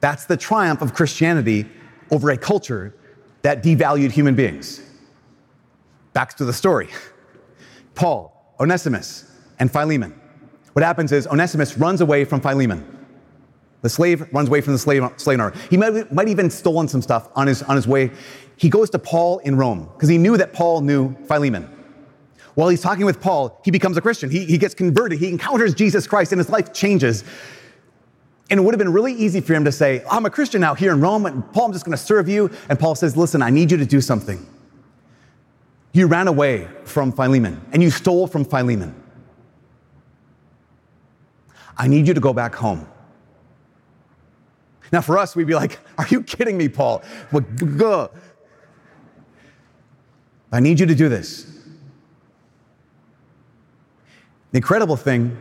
That's 0.00 0.24
the 0.24 0.38
triumph 0.38 0.80
of 0.80 0.94
Christianity 0.94 1.66
over 2.10 2.30
a 2.30 2.38
culture 2.38 2.94
that 3.42 3.62
devalued 3.62 4.10
human 4.10 4.34
beings. 4.34 4.80
Back 6.14 6.34
to 6.38 6.46
the 6.46 6.52
story 6.54 6.88
Paul, 7.94 8.54
Onesimus, 8.58 9.30
and 9.58 9.70
Philemon. 9.70 10.18
What 10.72 10.82
happens 10.82 11.12
is 11.12 11.26
Onesimus 11.26 11.76
runs 11.76 12.00
away 12.00 12.24
from 12.24 12.40
Philemon. 12.40 13.06
The 13.82 13.90
slave 13.90 14.26
runs 14.32 14.48
away 14.48 14.62
from 14.62 14.72
the 14.72 14.78
slave, 14.78 15.06
slave 15.18 15.40
owner. 15.40 15.52
He 15.68 15.76
might, 15.76 16.10
might 16.10 16.28
even 16.28 16.48
stolen 16.48 16.88
some 16.88 17.02
stuff 17.02 17.28
on 17.36 17.48
his, 17.48 17.62
on 17.64 17.76
his 17.76 17.86
way. 17.86 18.12
He 18.56 18.70
goes 18.70 18.88
to 18.88 18.98
Paul 18.98 19.40
in 19.40 19.56
Rome 19.56 19.90
because 19.92 20.08
he 20.08 20.16
knew 20.16 20.38
that 20.38 20.54
Paul 20.54 20.80
knew 20.80 21.14
Philemon. 21.26 21.68
While 22.54 22.68
he's 22.68 22.80
talking 22.80 23.04
with 23.04 23.20
Paul, 23.20 23.60
he 23.64 23.70
becomes 23.70 23.96
a 23.96 24.00
Christian. 24.00 24.30
He, 24.30 24.44
he 24.44 24.58
gets 24.58 24.74
converted. 24.74 25.18
He 25.18 25.28
encounters 25.28 25.74
Jesus 25.74 26.06
Christ 26.06 26.32
and 26.32 26.38
his 26.38 26.48
life 26.48 26.72
changes. 26.72 27.24
And 28.50 28.60
it 28.60 28.62
would 28.62 28.74
have 28.74 28.78
been 28.78 28.92
really 28.92 29.12
easy 29.12 29.40
for 29.40 29.54
him 29.54 29.64
to 29.64 29.72
say, 29.72 30.04
I'm 30.10 30.26
a 30.26 30.30
Christian 30.30 30.60
now 30.60 30.74
here 30.74 30.92
in 30.92 31.00
Rome, 31.00 31.26
and 31.26 31.50
Paul, 31.52 31.66
I'm 31.66 31.72
just 31.72 31.84
going 31.84 31.96
to 31.96 32.02
serve 32.02 32.28
you. 32.28 32.50
And 32.68 32.78
Paul 32.78 32.94
says, 32.94 33.16
Listen, 33.16 33.42
I 33.42 33.50
need 33.50 33.70
you 33.70 33.76
to 33.78 33.86
do 33.86 34.00
something. 34.00 34.46
You 35.92 36.06
ran 36.06 36.28
away 36.28 36.68
from 36.84 37.12
Philemon 37.12 37.64
and 37.72 37.82
you 37.82 37.90
stole 37.90 38.26
from 38.26 38.44
Philemon. 38.44 39.00
I 41.76 41.88
need 41.88 42.06
you 42.06 42.14
to 42.14 42.20
go 42.20 42.32
back 42.32 42.54
home. 42.54 42.86
Now, 44.92 45.00
for 45.00 45.18
us, 45.18 45.34
we'd 45.34 45.46
be 45.46 45.54
like, 45.54 45.78
Are 45.98 46.06
you 46.08 46.22
kidding 46.22 46.56
me, 46.56 46.68
Paul? 46.68 47.02
I 50.52 50.60
need 50.60 50.78
you 50.78 50.86
to 50.86 50.94
do 50.94 51.08
this. 51.08 51.53
The 54.54 54.58
incredible 54.58 54.94
thing 54.94 55.36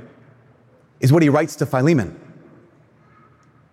is 0.99 1.13
what 1.13 1.21
he 1.21 1.29
writes 1.29 1.55
to 1.57 1.67
Philemon. 1.67 2.19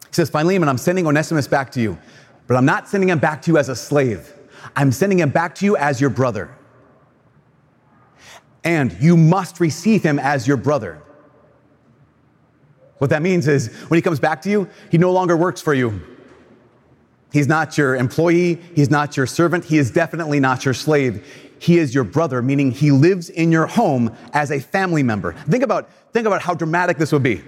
He 0.09 0.13
says, 0.15 0.29
Philemon, 0.29 0.69
I'm 0.69 0.77
sending 0.77 1.07
Onesimus 1.07 1.49
back 1.49 1.73
to 1.73 1.81
you, 1.81 1.99
but 2.47 2.59
I'm 2.59 2.67
not 2.67 2.91
sending 2.91 3.09
him 3.09 3.21
back 3.21 3.41
to 3.43 3.51
you 3.51 3.57
as 3.57 3.71
a 3.71 3.75
slave. 3.75 4.35
I'm 4.77 4.93
sending 4.93 5.19
him 5.19 5.31
back 5.31 5.55
to 5.55 5.65
you 5.65 5.79
as 5.79 5.99
your 5.99 6.11
brother. 6.11 6.55
And 8.65 8.95
you 9.01 9.17
must 9.17 9.61
receive 9.61 10.03
him 10.03 10.19
as 10.19 10.47
your 10.47 10.59
brother. 10.59 11.01
What 12.99 13.09
that 13.09 13.23
means 13.23 13.49
is 13.49 13.69
when 13.89 13.97
he 13.97 14.03
comes 14.03 14.21
back 14.21 14.43
to 14.43 14.51
you, 14.51 14.69
he 14.91 14.99
no 14.99 15.11
longer 15.11 15.39
works 15.39 15.63
for 15.63 15.73
you. 15.73 16.03
He's 17.33 17.49
not 17.49 17.79
your 17.79 17.97
employee, 17.97 18.61
he's 18.77 18.91
not 18.91 19.17
your 19.17 19.27
servant, 19.27 19.65
he 19.65 19.79
is 19.79 19.91
definitely 19.91 20.39
not 20.39 20.67
your 20.67 20.75
slave. 20.75 21.50
He 21.61 21.77
is 21.77 21.95
your 21.95 22.05
brother, 22.05 22.41
meaning 22.41 22.71
he 22.71 22.91
lives 22.91 23.29
in 23.29 23.53
your 23.53 23.67
home 23.67 24.17
as 24.33 24.51
a 24.51 24.59
family 24.59 25.03
member. 25.03 25.35
Think 25.35 25.63
about, 25.63 25.91
think 26.15 26.27
about 26.27 26.41
how 26.41 26.55
dramatic 26.55 26.97
this 26.97 27.13
would 27.13 27.23
be. 27.23 27.43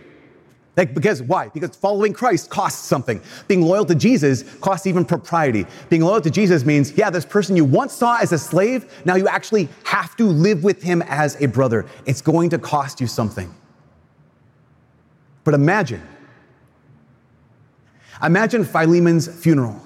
Like, 0.77 0.93
because 0.93 1.23
why? 1.23 1.49
Because 1.49 1.75
following 1.75 2.13
Christ 2.13 2.51
costs 2.51 2.87
something. 2.87 3.23
Being 3.49 3.63
loyal 3.63 3.87
to 3.87 3.95
Jesus 3.95 4.43
costs 4.61 4.87
even 4.87 5.07
propriety. 5.07 5.65
Being 5.89 6.03
loyal 6.03 6.21
to 6.21 6.31
Jesus 6.31 6.63
means, 6.63 6.93
yeah, 6.93 7.09
this 7.09 7.25
person 7.25 7.57
you 7.57 7.65
once 7.65 7.95
saw 7.95 8.19
as 8.19 8.33
a 8.33 8.39
slave, 8.39 9.03
now 9.07 9.15
you 9.15 9.27
actually 9.29 9.71
have 9.85 10.15
to 10.17 10.25
live 10.25 10.63
with 10.63 10.83
him 10.83 11.01
as 11.07 11.41
a 11.41 11.47
brother. 11.47 11.87
It's 12.05 12.21
going 12.21 12.51
to 12.51 12.59
cost 12.59 13.01
you 13.01 13.07
something. 13.07 13.55
But 15.45 15.55
imagine, 15.55 16.07
imagine 18.23 18.65
Philemon's 18.65 19.27
funeral. 19.27 19.81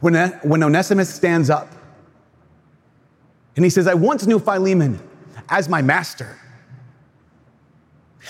When, 0.00 0.14
when 0.42 0.64
Onesimus 0.64 1.14
stands 1.14 1.48
up 1.48 1.72
and 3.56 3.64
he 3.64 3.70
says, 3.70 3.86
I 3.86 3.94
once 3.94 4.26
knew 4.26 4.38
Philemon 4.38 5.00
as 5.48 5.68
my 5.68 5.82
master. 5.82 6.38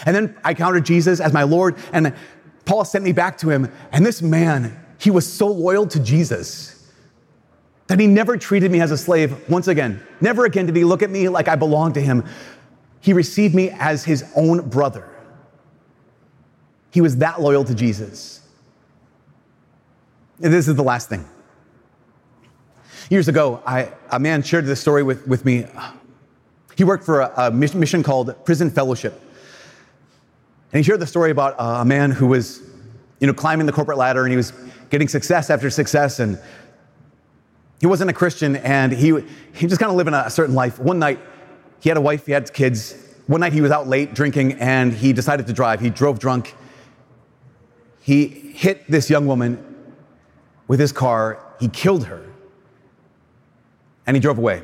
And 0.07 0.17
then 0.17 0.37
I 0.45 0.51
encountered 0.51 0.85
Jesus 0.85 1.21
as 1.21 1.33
my 1.33 1.43
Lord, 1.43 1.77
and 1.93 2.15
Paul 2.65 2.85
sent 2.85 3.05
me 3.05 3.13
back 3.13 3.39
to 3.39 3.51
him. 3.51 3.71
And 3.93 4.05
this 4.05 4.23
man, 4.23 4.85
he 4.99 5.11
was 5.11 5.31
so 5.31 5.49
loyal 5.49 5.87
to 5.89 6.01
Jesus 6.01 6.91
that 7.89 8.01
he 8.01 8.07
never 8.07 8.37
treated 8.37 8.71
me 8.71 8.81
as 8.81 8.91
a 8.91 8.97
slave 8.97 9.49
once 9.51 9.69
again. 9.69 10.03
Never 10.21 10.45
again 10.45 10.67
did 10.67 10.77
he 10.77 10.85
look 10.85 11.03
at 11.03 11.11
me 11.11 11.29
like 11.29 11.49
I 11.49 11.57
belonged 11.57 11.95
to 11.95 12.01
him. 12.01 12.25
He 13.01 13.13
received 13.13 13.55
me 13.55 13.71
as 13.71 14.05
his 14.05 14.25
own 14.35 14.69
brother. 14.69 15.09
He 16.91 17.01
was 17.01 17.17
that 17.19 17.41
loyal 17.41 17.65
to 17.65 17.75
Jesus. 17.75 18.41
And 20.43 20.53
this 20.53 20.69
is 20.69 20.75
the 20.75 20.83
last 20.83 21.09
thing. 21.09 21.29
Years 23.13 23.29
ago, 23.29 23.63
I, 23.67 23.93
a 24.11 24.19
man 24.19 24.43
shared 24.43 24.65
this 24.65 24.81
story 24.81 25.03
with, 25.03 25.29
with 25.29 25.45
me. 25.45 25.67
He 26.79 26.85
worked 26.85 27.05
for 27.05 27.21
a, 27.21 27.33
a 27.37 27.51
mission 27.51 28.03
called 28.03 28.35
Prison 28.47 28.71
Fellowship. 28.71 29.13
And 30.73 30.79
he 30.79 30.83
shared 30.83 30.99
the 30.99 31.07
story 31.07 31.31
about 31.31 31.55
a 31.59 31.85
man 31.85 32.11
who 32.11 32.27
was, 32.27 32.63
you 33.21 33.27
know, 33.27 33.35
climbing 33.35 33.67
the 33.67 33.73
corporate 33.73 33.99
ladder 33.99 34.23
and 34.23 34.31
he 34.31 34.37
was 34.39 34.55
getting 34.89 35.09
success 35.09 35.51
after 35.51 35.69
success 35.69 36.21
and 36.21 36.39
he 37.83 37.87
wasn't 37.87 38.09
a 38.09 38.15
Christian 38.15 38.57
and 38.57 38.93
he, 38.93 39.09
he 39.53 39.67
just 39.67 39.79
kind 39.79 39.91
of 39.91 39.97
living 39.97 40.15
a 40.15 40.31
certain 40.31 40.55
life. 40.55 40.79
One 40.79 40.99
night, 40.99 41.21
he 41.81 41.91
had 41.91 41.99
a 41.99 42.01
wife, 42.01 42.25
he 42.25 42.33
had 42.33 42.51
kids. 42.55 42.95
One 43.27 43.43
night 43.43 43.53
he 43.53 43.61
was 43.61 43.73
out 43.73 43.89
late 43.89 44.15
drinking 44.15 44.55
and 44.55 44.91
he 44.91 45.13
decided 45.13 45.47
to 45.49 45.53
drive. 45.53 45.81
He 45.81 45.91
drove 45.91 46.19
drunk. 46.19 46.55
He 48.01 48.27
hit 48.27 48.91
this 48.91 49.11
young 49.11 49.27
woman 49.27 49.63
with 50.67 50.81
his 50.81 50.93
car. 50.93 51.45
He 51.61 51.69
killed 51.69 52.07
her 52.07 52.32
and 54.07 54.17
he 54.17 54.21
drove 54.21 54.39
away. 54.39 54.63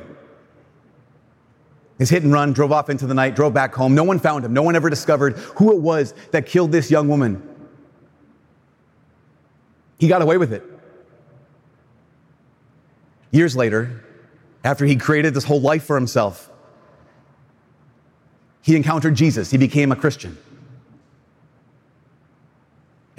His 1.97 2.09
hit 2.09 2.23
and 2.23 2.31
run 2.31 2.53
drove 2.53 2.71
off 2.71 2.89
into 2.89 3.05
the 3.05 3.13
night, 3.13 3.35
drove 3.35 3.53
back 3.53 3.75
home. 3.75 3.93
No 3.93 4.03
one 4.03 4.19
found 4.19 4.45
him. 4.45 4.53
No 4.53 4.61
one 4.61 4.75
ever 4.75 4.89
discovered 4.89 5.37
who 5.57 5.73
it 5.73 5.81
was 5.81 6.13
that 6.31 6.45
killed 6.45 6.71
this 6.71 6.89
young 6.89 7.09
woman. 7.09 7.43
He 9.97 10.07
got 10.07 10.21
away 10.21 10.37
with 10.37 10.53
it. 10.53 10.63
Years 13.31 13.55
later, 13.55 14.03
after 14.63 14.85
he 14.85 14.95
created 14.95 15.33
this 15.33 15.43
whole 15.43 15.61
life 15.61 15.83
for 15.83 15.95
himself, 15.95 16.49
he 18.61 18.75
encountered 18.75 19.15
Jesus. 19.15 19.51
He 19.51 19.57
became 19.57 19.91
a 19.91 19.95
Christian. 19.95 20.37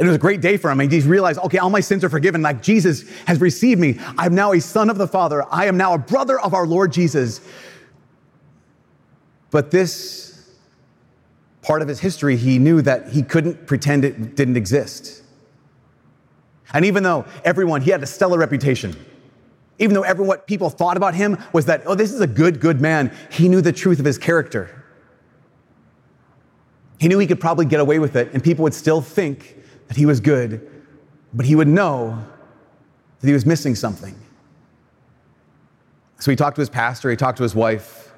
And 0.00 0.06
it 0.06 0.12
was 0.12 0.16
a 0.16 0.18
great 0.18 0.40
day 0.40 0.56
for 0.56 0.70
him. 0.70 0.80
And 0.80 0.90
he 0.90 1.00
realized, 1.00 1.38
okay, 1.40 1.58
all 1.58 1.68
my 1.68 1.80
sins 1.80 2.02
are 2.04 2.08
forgiven. 2.08 2.40
Like 2.40 2.62
Jesus 2.62 3.06
has 3.26 3.38
received 3.38 3.78
me. 3.78 3.98
I'm 4.16 4.34
now 4.34 4.52
a 4.52 4.60
son 4.60 4.88
of 4.88 4.96
the 4.96 5.06
Father. 5.06 5.44
I 5.52 5.66
am 5.66 5.76
now 5.76 5.92
a 5.92 5.98
brother 5.98 6.40
of 6.40 6.54
our 6.54 6.66
Lord 6.66 6.90
Jesus. 6.90 7.42
But 9.50 9.70
this 9.70 10.48
part 11.60 11.82
of 11.82 11.88
his 11.88 12.00
history, 12.00 12.36
he 12.36 12.58
knew 12.58 12.80
that 12.80 13.10
he 13.10 13.22
couldn't 13.22 13.66
pretend 13.66 14.06
it 14.06 14.34
didn't 14.36 14.56
exist. 14.56 15.22
And 16.72 16.86
even 16.86 17.02
though 17.02 17.26
everyone, 17.44 17.82
he 17.82 17.90
had 17.90 18.02
a 18.02 18.06
stellar 18.06 18.38
reputation 18.38 18.96
Even 19.78 19.94
though 19.94 20.02
everyone, 20.02 20.28
what 20.28 20.46
people 20.46 20.70
thought 20.70 20.96
about 20.96 21.14
him 21.14 21.36
was 21.52 21.66
that, 21.66 21.82
oh, 21.84 21.94
this 21.94 22.12
is 22.12 22.22
a 22.22 22.26
good, 22.26 22.60
good 22.60 22.80
man, 22.80 23.14
he 23.30 23.48
knew 23.48 23.60
the 23.60 23.72
truth 23.72 23.98
of 23.98 24.06
his 24.06 24.16
character. 24.16 24.82
He 26.98 27.08
knew 27.08 27.18
he 27.18 27.26
could 27.26 27.40
probably 27.40 27.66
get 27.66 27.80
away 27.80 27.98
with 27.98 28.14
it, 28.16 28.32
and 28.32 28.42
people 28.42 28.62
would 28.62 28.74
still 28.74 29.02
think 29.02 29.56
that 29.90 29.96
he 29.96 30.06
was 30.06 30.20
good, 30.20 30.70
but 31.34 31.44
he 31.44 31.56
would 31.56 31.66
know 31.66 32.24
that 33.18 33.26
he 33.26 33.32
was 33.32 33.44
missing 33.44 33.74
something. 33.74 34.14
So 36.20 36.30
he 36.30 36.36
talked 36.36 36.54
to 36.54 36.60
his 36.60 36.70
pastor, 36.70 37.10
he 37.10 37.16
talked 37.16 37.38
to 37.38 37.42
his 37.42 37.56
wife, 37.56 38.12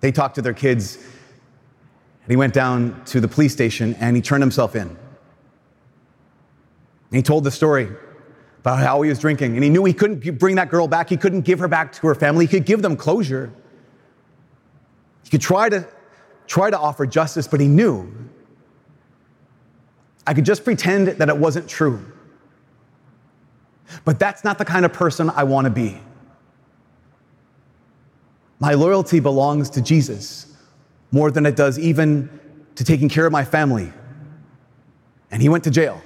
they 0.00 0.10
talked 0.10 0.36
to 0.36 0.42
their 0.42 0.54
kids, 0.54 0.96
and 0.96 2.30
he 2.30 2.36
went 2.36 2.54
down 2.54 3.04
to 3.06 3.20
the 3.20 3.28
police 3.28 3.52
station 3.52 3.94
and 4.00 4.16
he 4.16 4.22
turned 4.22 4.42
himself 4.42 4.74
in. 4.74 4.88
And 4.88 4.96
he 7.10 7.20
told 7.20 7.44
the 7.44 7.50
story 7.50 7.90
about 8.60 8.78
how 8.78 9.02
he 9.02 9.10
was 9.10 9.18
drinking, 9.18 9.54
and 9.54 9.62
he 9.62 9.68
knew 9.68 9.84
he 9.84 9.92
couldn't 9.92 10.38
bring 10.38 10.56
that 10.56 10.70
girl 10.70 10.88
back, 10.88 11.10
he 11.10 11.18
couldn't 11.18 11.42
give 11.42 11.58
her 11.58 11.68
back 11.68 11.92
to 11.92 12.06
her 12.06 12.14
family, 12.14 12.46
he 12.46 12.50
could 12.50 12.64
give 12.64 12.80
them 12.80 12.96
closure. 12.96 13.52
He 15.24 15.30
could 15.30 15.42
try 15.42 15.68
to 15.68 15.86
try 16.46 16.70
to 16.70 16.78
offer 16.78 17.04
justice, 17.04 17.46
but 17.46 17.60
he 17.60 17.68
knew 17.68 18.25
I 20.26 20.34
could 20.34 20.44
just 20.44 20.64
pretend 20.64 21.08
that 21.08 21.28
it 21.28 21.36
wasn't 21.36 21.68
true. 21.68 22.04
But 24.04 24.18
that's 24.18 24.42
not 24.42 24.58
the 24.58 24.64
kind 24.64 24.84
of 24.84 24.92
person 24.92 25.30
I 25.30 25.44
want 25.44 25.66
to 25.66 25.70
be. 25.70 26.00
My 28.58 28.74
loyalty 28.74 29.20
belongs 29.20 29.70
to 29.70 29.82
Jesus 29.82 30.56
more 31.12 31.30
than 31.30 31.46
it 31.46 31.56
does 31.56 31.78
even 31.78 32.40
to 32.74 32.84
taking 32.84 33.08
care 33.08 33.26
of 33.26 33.32
my 33.32 33.44
family. 33.44 33.92
And 35.30 35.42
he 35.42 35.48
went 35.48 35.64
to 35.64 35.70
jail. 35.70 36.00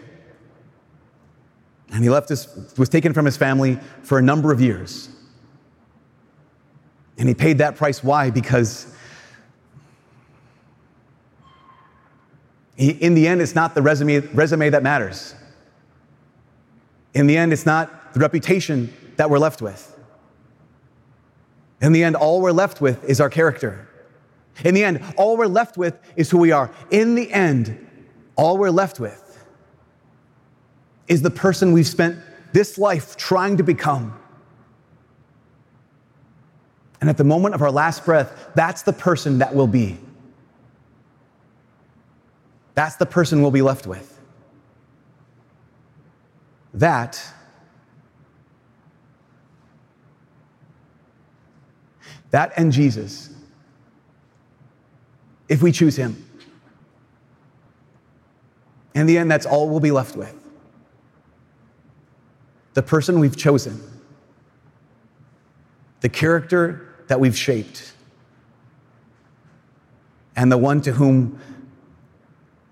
And 1.92 2.04
he 2.04 2.10
left 2.10 2.28
his, 2.28 2.46
was 2.76 2.88
taken 2.88 3.12
from 3.12 3.24
his 3.24 3.36
family 3.36 3.78
for 4.02 4.18
a 4.18 4.22
number 4.22 4.52
of 4.52 4.60
years. 4.60 5.08
And 7.18 7.28
he 7.28 7.34
paid 7.34 7.58
that 7.58 7.76
price. 7.76 8.02
Why? 8.02 8.30
Because 8.30 8.89
in 12.80 13.14
the 13.14 13.28
end, 13.28 13.42
it's 13.42 13.54
not 13.54 13.74
the 13.74 13.82
resume, 13.82 14.20
resume 14.32 14.70
that 14.70 14.82
matters. 14.82 15.34
In 17.12 17.26
the 17.26 17.36
end, 17.36 17.52
it's 17.52 17.66
not 17.66 18.14
the 18.14 18.20
reputation 18.20 18.92
that 19.16 19.28
we're 19.28 19.38
left 19.38 19.60
with. 19.60 19.98
In 21.82 21.92
the 21.92 22.02
end, 22.02 22.16
all 22.16 22.40
we're 22.40 22.52
left 22.52 22.80
with 22.80 23.04
is 23.04 23.20
our 23.20 23.28
character. 23.28 23.86
In 24.64 24.74
the 24.74 24.82
end, 24.82 25.02
all 25.16 25.36
we're 25.36 25.46
left 25.46 25.76
with 25.76 25.98
is 26.16 26.30
who 26.30 26.38
we 26.38 26.52
are. 26.52 26.70
In 26.90 27.14
the 27.14 27.30
end, 27.30 27.86
all 28.36 28.56
we're 28.56 28.70
left 28.70 28.98
with 28.98 29.44
is 31.06 31.20
the 31.20 31.30
person 31.30 31.72
we've 31.72 31.86
spent 31.86 32.18
this 32.52 32.78
life 32.78 33.16
trying 33.16 33.58
to 33.58 33.62
become. 33.62 34.18
And 37.00 37.10
at 37.10 37.16
the 37.16 37.24
moment 37.24 37.54
of 37.54 37.62
our 37.62 37.70
last 37.70 38.04
breath, 38.04 38.50
that's 38.54 38.82
the 38.82 38.92
person 38.92 39.38
that 39.38 39.54
we'll 39.54 39.66
be. 39.66 39.98
That's 42.80 42.96
the 42.96 43.04
person 43.04 43.42
we'll 43.42 43.50
be 43.50 43.60
left 43.60 43.86
with. 43.86 44.18
That 46.72 47.22
That 52.30 52.54
and 52.56 52.72
Jesus, 52.72 53.28
if 55.46 55.60
we 55.60 55.72
choose 55.72 55.94
Him. 55.94 56.24
In 58.94 59.04
the 59.04 59.18
end, 59.18 59.30
that's 59.30 59.44
all 59.44 59.68
we'll 59.68 59.80
be 59.80 59.90
left 59.90 60.16
with. 60.16 60.34
The 62.72 62.82
person 62.82 63.20
we've 63.20 63.36
chosen, 63.36 63.78
the 66.00 66.08
character 66.08 66.94
that 67.08 67.20
we've 67.20 67.36
shaped, 67.36 67.92
and 70.34 70.50
the 70.50 70.56
one 70.56 70.80
to 70.80 70.92
whom 70.92 71.38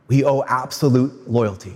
we 0.08 0.24
owe 0.24 0.42
absolute 0.48 1.12
loyalty. 1.28 1.74